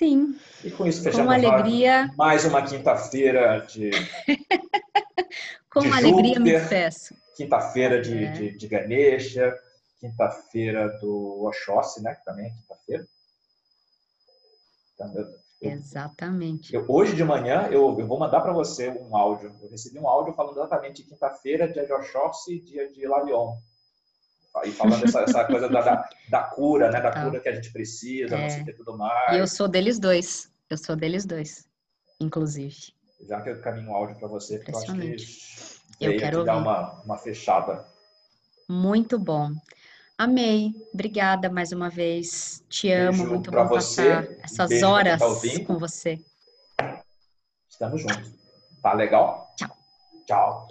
[0.00, 0.34] Sim.
[0.64, 2.10] E com isso fechamos com alegria...
[2.16, 3.90] mais uma quinta-feira de.
[5.70, 7.14] com de alegria Júpiter, me peço.
[7.36, 8.32] Quinta-feira de, é.
[8.32, 9.54] de, de Ganesha,
[10.00, 12.14] quinta-feira do Oxóssi, né?
[12.14, 13.06] Que também é quinta-feira.
[15.60, 16.74] Eu, Exatamente.
[16.74, 19.54] Eu, hoje de manhã eu, vou mandar para você um áudio.
[19.60, 23.58] Eu recebi um áudio falando exatamente quinta-feira, dia de Oxóssi, dia de Larion.
[24.64, 27.00] E falando essa, essa coisa da, da, da, cura, né?
[27.00, 27.24] Da tá.
[27.24, 28.42] cura que a gente precisa, é.
[28.42, 29.36] não sei o que tudo mais.
[29.36, 30.50] E eu sou deles dois.
[30.68, 31.68] Eu sou deles dois,
[32.20, 32.92] inclusive.
[33.28, 35.16] Já que eu caminho um áudio para você, porque eu acho que
[36.00, 37.84] eu quero dar uma, uma fechada.
[38.68, 39.50] Muito bom.
[40.16, 40.72] Amei.
[40.92, 42.64] Obrigada mais uma vez.
[42.68, 43.18] Te amo.
[43.18, 44.04] Beijo muito bom você.
[44.04, 46.20] passar essas Beijo horas tá com você.
[47.68, 48.32] Estamos juntos.
[48.82, 49.54] Tá legal?
[49.56, 49.76] Tchau.
[50.26, 50.68] Tchau.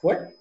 [0.00, 0.39] Foi?